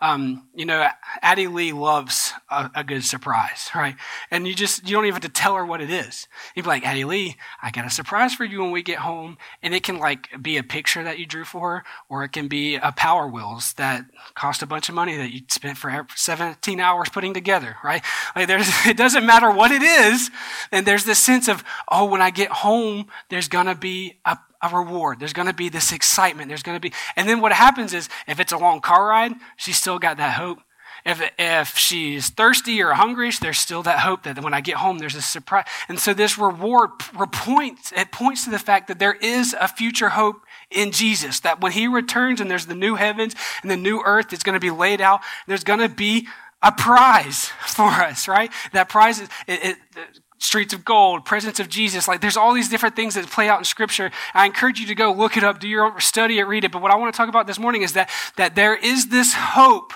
Um, 0.00 0.46
you 0.54 0.64
know, 0.64 0.86
Addie 1.22 1.48
Lee 1.48 1.72
loves 1.72 2.32
a, 2.50 2.70
a, 2.74 2.84
good 2.84 3.04
surprise, 3.04 3.68
right? 3.74 3.96
And 4.30 4.46
you 4.46 4.54
just, 4.54 4.88
you 4.88 4.94
don't 4.94 5.04
even 5.04 5.14
have 5.14 5.22
to 5.22 5.40
tell 5.40 5.56
her 5.56 5.66
what 5.66 5.80
it 5.80 5.90
is. 5.90 6.28
You'd 6.54 6.62
be 6.62 6.68
like, 6.68 6.86
Addie 6.86 7.04
Lee, 7.04 7.36
I 7.62 7.70
got 7.70 7.86
a 7.86 7.90
surprise 7.90 8.34
for 8.34 8.44
you 8.44 8.60
when 8.60 8.70
we 8.70 8.82
get 8.82 8.98
home. 8.98 9.38
And 9.62 9.74
it 9.74 9.82
can 9.82 9.98
like 9.98 10.28
be 10.40 10.56
a 10.56 10.62
picture 10.62 11.02
that 11.02 11.18
you 11.18 11.26
drew 11.26 11.44
for 11.44 11.70
her, 11.70 11.84
or 12.08 12.22
it 12.22 12.30
can 12.30 12.48
be 12.48 12.76
a 12.76 12.92
Power 12.92 13.26
Wheels 13.26 13.72
that 13.74 14.06
cost 14.34 14.62
a 14.62 14.66
bunch 14.66 14.88
of 14.88 14.94
money 14.94 15.16
that 15.16 15.32
you 15.32 15.40
spent 15.48 15.78
for 15.78 16.06
17 16.14 16.80
hours 16.80 17.08
putting 17.08 17.34
together, 17.34 17.76
right? 17.82 18.02
Like 18.36 18.46
there's, 18.46 18.68
it 18.86 18.96
doesn't 18.96 19.26
matter 19.26 19.50
what 19.50 19.72
it 19.72 19.82
is. 19.82 20.30
And 20.70 20.86
there's 20.86 21.04
this 21.04 21.18
sense 21.18 21.48
of, 21.48 21.64
oh, 21.90 22.04
when 22.04 22.22
I 22.22 22.30
get 22.30 22.50
home, 22.50 23.06
there's 23.30 23.48
gonna 23.48 23.74
be 23.74 24.18
a 24.24 24.38
a 24.62 24.68
reward. 24.74 25.18
There's 25.20 25.32
going 25.32 25.48
to 25.48 25.54
be 25.54 25.68
this 25.68 25.92
excitement. 25.92 26.48
There's 26.48 26.62
going 26.62 26.76
to 26.76 26.80
be, 26.80 26.92
and 27.16 27.28
then 27.28 27.40
what 27.40 27.52
happens 27.52 27.94
is 27.94 28.08
if 28.26 28.40
it's 28.40 28.52
a 28.52 28.58
long 28.58 28.80
car 28.80 29.08
ride, 29.08 29.32
she's 29.56 29.76
still 29.76 29.98
got 29.98 30.16
that 30.16 30.34
hope. 30.34 30.58
If, 31.06 31.22
if 31.38 31.78
she's 31.78 32.28
thirsty 32.28 32.82
or 32.82 32.92
hungry, 32.92 33.30
there's 33.40 33.58
still 33.58 33.82
that 33.84 34.00
hope 34.00 34.24
that 34.24 34.42
when 34.42 34.52
I 34.52 34.60
get 34.60 34.76
home, 34.76 34.98
there's 34.98 35.14
a 35.14 35.22
surprise. 35.22 35.66
And 35.88 35.98
so 35.98 36.12
this 36.12 36.36
reward 36.36 36.98
points, 36.98 37.92
it 37.92 38.10
points 38.10 38.44
to 38.44 38.50
the 38.50 38.58
fact 38.58 38.88
that 38.88 38.98
there 38.98 39.14
is 39.14 39.54
a 39.58 39.68
future 39.68 40.10
hope 40.10 40.42
in 40.70 40.90
Jesus, 40.90 41.40
that 41.40 41.60
when 41.60 41.72
he 41.72 41.86
returns 41.86 42.40
and 42.40 42.50
there's 42.50 42.66
the 42.66 42.74
new 42.74 42.96
heavens 42.96 43.34
and 43.62 43.70
the 43.70 43.76
new 43.76 44.02
earth 44.04 44.30
that's 44.30 44.42
going 44.42 44.54
to 44.54 44.60
be 44.60 44.70
laid 44.70 45.00
out, 45.00 45.20
there's 45.46 45.64
going 45.64 45.80
to 45.80 45.88
be 45.88 46.26
a 46.62 46.72
prize 46.72 47.46
for 47.66 47.88
us, 47.88 48.28
right? 48.28 48.50
That 48.72 48.88
prize 48.88 49.20
is, 49.20 49.28
it, 49.46 49.64
it, 49.64 49.76
streets 50.38 50.72
of 50.72 50.84
gold, 50.84 51.24
presence 51.24 51.60
of 51.60 51.68
Jesus. 51.68 52.08
Like 52.08 52.20
there's 52.20 52.36
all 52.36 52.54
these 52.54 52.68
different 52.68 52.96
things 52.96 53.14
that 53.14 53.26
play 53.26 53.48
out 53.48 53.58
in 53.58 53.64
scripture. 53.64 54.10
I 54.34 54.46
encourage 54.46 54.80
you 54.80 54.86
to 54.86 54.94
go 54.94 55.12
look 55.12 55.36
it 55.36 55.44
up, 55.44 55.60
do 55.60 55.68
your 55.68 55.84
own 55.84 56.00
study 56.00 56.38
it, 56.38 56.44
read 56.44 56.64
it. 56.64 56.72
But 56.72 56.82
what 56.82 56.90
I 56.90 56.96
want 56.96 57.12
to 57.12 57.16
talk 57.16 57.28
about 57.28 57.46
this 57.46 57.58
morning 57.58 57.82
is 57.82 57.92
that, 57.92 58.10
that 58.36 58.54
there 58.54 58.76
is 58.76 59.08
this 59.08 59.34
hope 59.34 59.92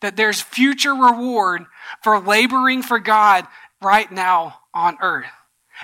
that 0.00 0.16
there's 0.16 0.40
future 0.40 0.94
reward 0.94 1.64
for 2.02 2.18
laboring 2.18 2.82
for 2.82 2.98
God 2.98 3.46
right 3.80 4.10
now 4.10 4.60
on 4.74 4.96
earth. 5.00 5.26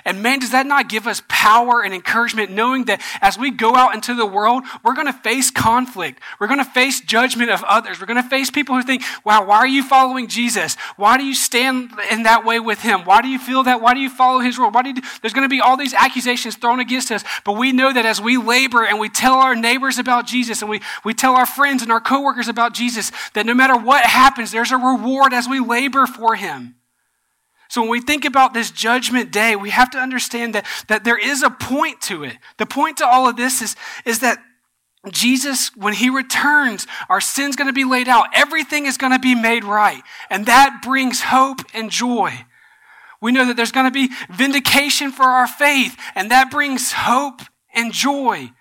And 0.05 0.23
man, 0.23 0.39
does 0.39 0.51
that 0.51 0.65
not 0.65 0.89
give 0.89 1.07
us 1.07 1.21
power 1.27 1.83
and 1.83 1.93
encouragement 1.93 2.51
knowing 2.51 2.85
that 2.85 3.01
as 3.21 3.37
we 3.37 3.51
go 3.51 3.75
out 3.75 3.95
into 3.95 4.13
the 4.13 4.25
world, 4.25 4.63
we're 4.83 4.93
going 4.93 5.07
to 5.07 5.13
face 5.13 5.51
conflict. 5.51 6.21
We're 6.39 6.47
going 6.47 6.63
to 6.63 6.65
face 6.65 7.01
judgment 7.01 7.49
of 7.49 7.63
others. 7.63 7.99
We're 7.99 8.07
going 8.07 8.21
to 8.21 8.29
face 8.29 8.49
people 8.49 8.75
who 8.75 8.83
think, 8.83 9.03
wow, 9.23 9.45
why 9.45 9.57
are 9.57 9.67
you 9.67 9.83
following 9.83 10.27
Jesus? 10.27 10.75
Why 10.97 11.17
do 11.17 11.23
you 11.23 11.35
stand 11.35 11.91
in 12.11 12.23
that 12.23 12.45
way 12.45 12.59
with 12.59 12.81
him? 12.81 13.05
Why 13.05 13.21
do 13.21 13.27
you 13.27 13.39
feel 13.39 13.63
that? 13.63 13.81
Why 13.81 13.93
do 13.93 13.99
you 13.99 14.09
follow 14.09 14.39
his 14.39 14.57
rule? 14.57 14.71
Why 14.71 14.81
do 14.81 14.89
you 14.89 14.95
do? 14.95 15.01
There's 15.21 15.33
going 15.33 15.45
to 15.45 15.49
be 15.49 15.61
all 15.61 15.77
these 15.77 15.93
accusations 15.93 16.55
thrown 16.55 16.79
against 16.79 17.11
us. 17.11 17.23
But 17.45 17.53
we 17.53 17.71
know 17.71 17.91
that 17.93 18.05
as 18.05 18.21
we 18.21 18.37
labor 18.37 18.85
and 18.85 18.99
we 18.99 19.09
tell 19.09 19.35
our 19.35 19.55
neighbors 19.55 19.97
about 19.97 20.27
Jesus 20.27 20.61
and 20.61 20.69
we, 20.69 20.81
we 21.03 21.13
tell 21.13 21.35
our 21.35 21.45
friends 21.45 21.81
and 21.81 21.91
our 21.91 22.01
coworkers 22.01 22.47
about 22.47 22.73
Jesus, 22.73 23.11
that 23.33 23.45
no 23.45 23.53
matter 23.53 23.77
what 23.77 24.05
happens, 24.05 24.51
there's 24.51 24.71
a 24.71 24.77
reward 24.77 25.33
as 25.33 25.47
we 25.47 25.59
labor 25.59 26.05
for 26.05 26.35
him. 26.35 26.75
So 27.69 27.81
when 27.81 27.91
we 27.91 28.01
think 28.01 28.25
about 28.25 28.53
this 28.53 28.71
judgment 28.71 29.31
day, 29.31 29.55
we 29.55 29.69
have 29.69 29.91
to 29.91 29.99
understand 29.99 30.55
that, 30.55 30.65
that 30.87 31.03
there 31.03 31.17
is 31.17 31.43
a 31.43 31.51
point 31.51 32.01
to 32.01 32.23
it. 32.23 32.35
The 32.57 32.65
point 32.65 32.97
to 32.97 33.07
all 33.07 33.29
of 33.29 33.37
this 33.37 33.61
is, 33.61 33.75
is 34.05 34.19
that 34.19 34.39
Jesus, 35.11 35.73
when 35.75 35.93
he 35.93 36.09
returns, 36.09 36.87
our 37.09 37.21
sin's 37.21 37.55
going 37.55 37.67
to 37.67 37.73
be 37.73 37.85
laid 37.85 38.07
out. 38.07 38.27
Everything 38.33 38.85
is 38.85 38.97
going 38.97 39.13
to 39.13 39.19
be 39.19 39.35
made 39.35 39.63
right. 39.63 40.01
And 40.29 40.47
that 40.47 40.81
brings 40.83 41.21
hope 41.21 41.59
and 41.73 41.91
joy. 41.91 42.33
We 43.21 43.31
know 43.31 43.45
that 43.45 43.55
there's 43.55 43.71
going 43.71 43.85
to 43.85 43.91
be 43.91 44.09
vindication 44.29 45.11
for 45.11 45.23
our 45.23 45.47
faith, 45.47 45.97
and 46.15 46.31
that 46.31 46.49
brings 46.49 46.91
hope 46.91 47.41
and 47.73 47.93
joy. 47.93 48.51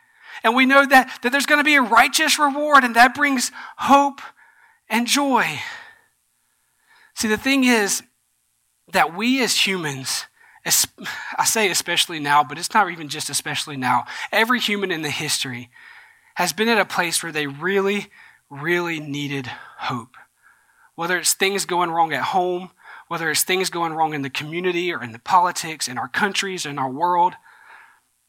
And 0.44 0.54
we 0.54 0.66
know 0.66 0.84
that, 0.84 1.18
that 1.22 1.32
there's 1.32 1.46
going 1.46 1.60
to 1.60 1.64
be 1.64 1.76
a 1.76 1.82
righteous 1.82 2.38
reward, 2.38 2.84
and 2.84 2.94
that 2.96 3.14
brings 3.14 3.50
hope 3.76 4.20
and 4.88 5.06
joy. 5.06 5.60
See, 7.14 7.28
the 7.28 7.36
thing 7.36 7.64
is, 7.64 8.02
that 8.92 9.14
we 9.14 9.42
as 9.42 9.66
humans, 9.66 10.26
I 11.38 11.44
say 11.44 11.70
especially 11.70 12.20
now, 12.20 12.42
but 12.44 12.58
it's 12.58 12.74
not 12.74 12.90
even 12.90 13.08
just 13.08 13.30
especially 13.30 13.76
now, 13.76 14.04
every 14.32 14.60
human 14.60 14.90
in 14.90 15.02
the 15.02 15.10
history 15.10 15.70
has 16.34 16.52
been 16.52 16.68
at 16.68 16.78
a 16.78 16.84
place 16.84 17.22
where 17.22 17.32
they 17.32 17.46
really, 17.46 18.06
really 18.50 19.00
needed 19.00 19.46
hope. 19.78 20.16
Whether 20.94 21.18
it's 21.18 21.34
things 21.34 21.64
going 21.64 21.90
wrong 21.90 22.12
at 22.12 22.24
home, 22.24 22.70
whether 23.08 23.30
it's 23.30 23.42
things 23.42 23.70
going 23.70 23.92
wrong 23.92 24.14
in 24.14 24.22
the 24.22 24.30
community 24.30 24.92
or 24.92 25.02
in 25.02 25.12
the 25.12 25.18
politics, 25.18 25.88
in 25.88 25.98
our 25.98 26.08
countries, 26.08 26.66
in 26.66 26.78
our 26.78 26.90
world, 26.90 27.34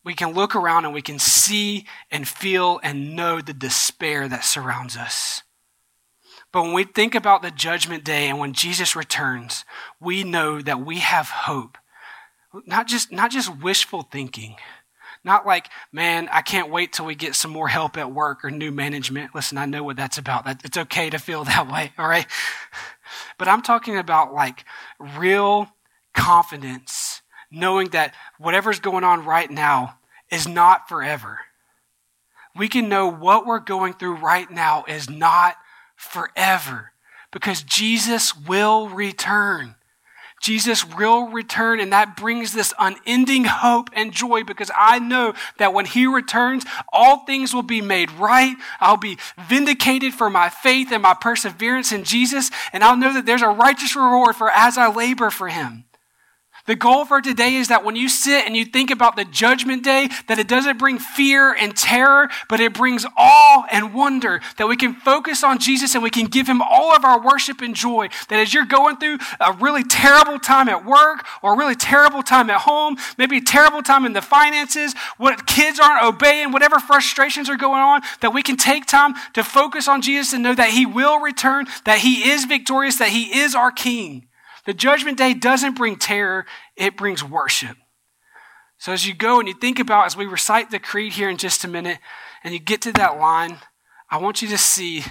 we 0.04 0.14
can 0.14 0.34
look 0.34 0.56
around 0.56 0.86
and 0.86 0.94
we 0.94 1.02
can 1.02 1.20
see 1.20 1.86
and 2.10 2.28
feel 2.28 2.80
and 2.84 3.16
know 3.16 3.42
the 3.42 3.54
despair 3.54 4.28
that 4.28 4.46
surrounds 4.46 4.96
us. 4.96 5.44
But 6.52 6.64
when 6.64 6.74
we 6.74 6.84
think 6.84 7.14
about 7.14 7.42
the 7.42 7.52
judgment 7.52 8.04
day 8.04 8.28
and 8.28 8.40
when 8.40 8.54
Jesus 8.54 8.96
returns, 8.96 9.66
we 10.00 10.24
know 10.24 10.62
that 10.62 10.84
we 10.84 11.00
have 11.00 11.30
hope. 11.30 11.78
Not 12.66 12.88
just, 12.88 13.12
not 13.12 13.32
just 13.32 13.56
wishful 13.62 14.02
thinking. 14.02 14.56
Not 15.24 15.46
like, 15.46 15.70
man, 15.92 16.30
I 16.32 16.42
can't 16.42 16.72
wait 16.72 16.94
till 16.94 17.06
we 17.06 17.14
get 17.14 17.36
some 17.36 17.52
more 17.52 17.68
help 17.68 17.98
at 17.98 18.12
work 18.12 18.44
or 18.44 18.50
new 18.50 18.72
management. 18.72 19.36
Listen, 19.36 19.58
I 19.58 19.66
know 19.66 19.84
what 19.84 19.98
that's 19.98 20.18
about. 20.18 20.64
It's 20.64 20.78
okay 20.78 21.10
to 21.10 21.20
feel 21.20 21.44
that 21.46 21.72
way, 21.72 21.92
all 21.98 22.08
right? 22.08 22.26
But 23.38 23.48
I'm 23.48 23.62
talking 23.62 23.98
about 23.98 24.34
like 24.34 24.66
real 25.00 25.70
confidence, 26.14 27.22
knowing 27.52 27.90
that 27.90 28.16
whatever's 28.38 28.80
going 28.80 29.04
on 29.04 29.26
right 29.26 29.50
now 29.50 29.98
is 30.32 30.48
not 30.48 30.90
forever. 30.90 31.40
We 32.56 32.68
can 32.68 32.90
know 32.90 33.08
what 33.12 33.46
we're 33.46 33.60
going 33.60 33.94
through 33.94 34.16
right 34.16 34.50
now 34.50 34.84
is 34.88 35.10
not 35.10 35.56
forever 36.00 36.94
because 37.32 37.62
Jesus 37.62 38.36
will 38.36 38.88
return. 38.88 39.76
Jesus 40.42 40.86
will 40.88 41.28
return, 41.28 41.82
and 41.82 41.92
that 41.92 42.16
brings 42.16 42.54
this 42.54 42.74
unending 42.80 43.44
hope 43.44 43.90
and 43.92 44.14
joy 44.14 44.46
because 44.46 44.72
I 44.74 44.98
know 44.98 45.34
that 45.58 45.74
when 45.74 45.84
He 45.84 46.08
returns, 46.08 46.64
all 46.94 47.26
things 47.26 47.54
will 47.54 47.62
be 47.62 47.82
made 47.82 48.10
right. 48.12 48.56
I'll 48.80 48.96
be 48.96 49.18
vindicated 49.50 50.14
for 50.14 50.30
my 50.30 50.48
faith 50.48 50.94
and 50.94 51.04
my 51.04 51.14
perseverance 51.14 51.92
in 51.92 52.06
Jesus, 52.06 52.52
and 52.72 52.86
I'll 52.86 52.96
know 52.96 53.14
that 53.14 53.26
there's 53.26 53.42
a 53.42 53.50
righteous 53.50 53.98
reward 53.98 54.38
for 54.38 54.50
as 54.50 54.78
I 54.78 54.90
labor 54.90 55.30
for 55.30 55.50
Him. 55.50 55.84
The 56.70 56.76
goal 56.76 57.04
for 57.04 57.20
today 57.20 57.56
is 57.56 57.70
that 57.70 57.84
when 57.84 57.96
you 57.96 58.08
sit 58.08 58.46
and 58.46 58.56
you 58.56 58.64
think 58.64 58.92
about 58.92 59.16
the 59.16 59.26
judgment 59.26 59.84
day, 59.84 60.08
that 60.28 60.38
it 60.38 60.48
doesn't 60.48 60.78
bring 60.78 61.00
fear 61.00 61.52
and 61.52 61.76
terror, 61.76 62.30
but 62.48 62.60
it 62.60 62.76
brings 62.76 63.08
awe 63.18 63.66
and 63.72 63.92
wonder, 63.92 64.40
that 64.58 64.68
we 64.68 64.78
can 64.78 64.94
focus 64.94 65.44
on 65.44 65.58
Jesus 65.58 65.96
and 65.96 66.04
we 66.04 66.12
can 66.12 66.28
give 66.28 66.48
him 66.48 66.62
all 66.62 66.96
of 66.96 67.04
our 67.04 67.20
worship 67.20 67.62
and 67.62 67.74
joy. 67.74 68.10
That 68.28 68.40
as 68.40 68.54
you're 68.54 68.66
going 68.66 68.98
through 68.98 69.18
a 69.40 69.54
really 69.54 69.84
terrible 69.84 70.38
time 70.38 70.70
at 70.70 70.86
work 70.86 71.26
or 71.42 71.56
a 71.56 71.58
really 71.58 71.74
terrible 71.74 72.22
time 72.22 72.52
at 72.52 72.62
home, 72.62 72.98
maybe 73.18 73.38
a 73.38 73.42
terrible 73.42 73.82
time 73.82 74.06
in 74.06 74.14
the 74.14 74.22
finances, 74.22 74.94
what 75.18 75.48
kids 75.48 75.80
aren't 75.80 76.04
obeying, 76.04 76.52
whatever 76.52 76.78
frustrations 76.78 77.50
are 77.50 77.58
going 77.58 77.82
on, 77.82 78.02
that 78.22 78.32
we 78.32 78.44
can 78.44 78.58
take 78.58 78.86
time 78.86 79.16
to 79.34 79.44
focus 79.44 79.88
on 79.88 80.04
Jesus 80.04 80.34
and 80.34 80.44
know 80.44 80.54
that 80.54 80.70
he 80.70 80.86
will 80.86 81.20
return, 81.20 81.66
that 81.86 81.98
he 81.98 82.30
is 82.30 82.46
victorious, 82.46 83.00
that 83.00 83.10
he 83.10 83.40
is 83.40 83.56
our 83.56 83.72
king. 83.72 84.29
The 84.70 84.76
judgment 84.76 85.18
day 85.18 85.34
doesn't 85.34 85.74
bring 85.74 85.96
terror, 85.96 86.46
it 86.76 86.96
brings 86.96 87.24
worship. 87.24 87.76
So 88.78 88.94
as 88.94 89.08
you 89.08 89.16
go 89.16 89.40
and 89.40 89.48
you 89.48 89.56
think 89.56 89.80
about, 89.80 90.06
as 90.06 90.16
we 90.16 90.28
recite 90.28 90.70
the 90.70 90.78
creed 90.78 91.14
here 91.14 91.28
in 91.28 91.38
just 91.38 91.64
a 91.64 91.68
minute, 91.68 91.98
and 92.44 92.54
you 92.54 92.60
get 92.60 92.84
to 92.84 92.92
that 92.92 93.18
line, 93.18 93.58
I 94.12 94.18
want 94.18 94.44
you 94.44 94.48
to 94.50 94.60
see 94.60 95.06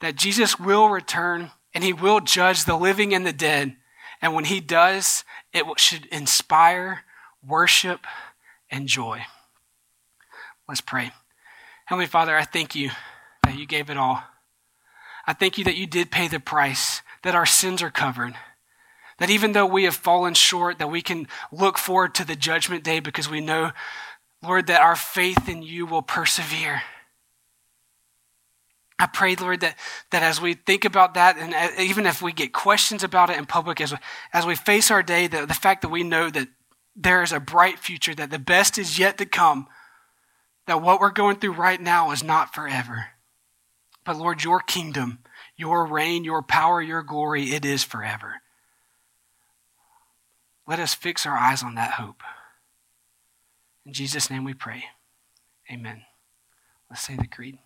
that 0.00 0.16
Jesus 0.16 0.58
will 0.58 0.88
return 0.88 1.50
and 1.74 1.84
he 1.84 1.92
will 1.92 2.20
judge 2.20 2.64
the 2.64 2.74
living 2.74 3.12
and 3.12 3.26
the 3.26 3.34
dead. 3.34 3.76
And 4.22 4.32
when 4.32 4.46
he 4.46 4.60
does, 4.60 5.24
it 5.52 5.66
should 5.78 6.06
inspire 6.06 7.02
worship 7.46 8.06
and 8.70 8.88
joy. 8.88 9.26
Let's 10.66 10.80
pray. 10.80 11.12
Heavenly 11.84 12.06
Father, 12.06 12.34
I 12.34 12.44
thank 12.44 12.74
you 12.74 12.92
that 13.42 13.58
you 13.58 13.66
gave 13.66 13.90
it 13.90 13.98
all. 13.98 14.22
I 15.26 15.34
thank 15.34 15.58
you 15.58 15.64
that 15.64 15.76
you 15.76 15.86
did 15.86 16.10
pay 16.10 16.28
the 16.28 16.40
price, 16.40 17.02
that 17.24 17.34
our 17.34 17.44
sins 17.44 17.82
are 17.82 17.90
covered. 17.90 18.32
That 19.18 19.30
even 19.30 19.52
though 19.52 19.66
we 19.66 19.84
have 19.84 19.94
fallen 19.94 20.34
short, 20.34 20.78
that 20.78 20.90
we 20.90 21.00
can 21.00 21.26
look 21.50 21.78
forward 21.78 22.14
to 22.16 22.24
the 22.24 22.36
judgment 22.36 22.84
day 22.84 23.00
because 23.00 23.30
we 23.30 23.40
know, 23.40 23.72
Lord, 24.42 24.66
that 24.66 24.82
our 24.82 24.96
faith 24.96 25.48
in 25.48 25.62
you 25.62 25.86
will 25.86 26.02
persevere. 26.02 26.82
I 28.98 29.06
pray, 29.06 29.36
Lord, 29.36 29.60
that, 29.60 29.76
that 30.10 30.22
as 30.22 30.40
we 30.40 30.54
think 30.54 30.84
about 30.84 31.14
that, 31.14 31.36
and 31.36 31.52
uh, 31.52 31.82
even 31.82 32.06
if 32.06 32.22
we 32.22 32.32
get 32.32 32.52
questions 32.52 33.04
about 33.04 33.28
it 33.28 33.36
in 33.36 33.44
public, 33.44 33.80
as 33.80 33.92
we, 33.92 33.98
as 34.32 34.46
we 34.46 34.54
face 34.54 34.90
our 34.90 35.02
day, 35.02 35.26
the, 35.26 35.44
the 35.44 35.54
fact 35.54 35.82
that 35.82 35.90
we 35.90 36.02
know 36.02 36.30
that 36.30 36.48
there 36.94 37.22
is 37.22 37.32
a 37.32 37.40
bright 37.40 37.78
future, 37.78 38.14
that 38.14 38.30
the 38.30 38.38
best 38.38 38.78
is 38.78 38.98
yet 38.98 39.18
to 39.18 39.26
come, 39.26 39.66
that 40.66 40.80
what 40.80 41.00
we're 41.00 41.10
going 41.10 41.36
through 41.36 41.52
right 41.52 41.80
now 41.80 42.10
is 42.10 42.24
not 42.24 42.54
forever. 42.54 43.08
But 44.04 44.16
Lord, 44.16 44.42
your 44.42 44.60
kingdom, 44.60 45.18
your 45.56 45.84
reign, 45.84 46.24
your 46.24 46.42
power, 46.42 46.80
your 46.80 47.02
glory, 47.02 47.50
it 47.50 47.66
is 47.66 47.84
forever. 47.84 48.40
Let 50.66 50.80
us 50.80 50.94
fix 50.94 51.24
our 51.24 51.36
eyes 51.36 51.62
on 51.62 51.74
that 51.76 51.92
hope. 51.92 52.22
In 53.84 53.92
Jesus' 53.92 54.30
name 54.30 54.44
we 54.44 54.54
pray. 54.54 54.84
Amen. 55.70 56.02
Let's 56.90 57.02
say 57.02 57.16
the 57.16 57.26
creed. 57.26 57.58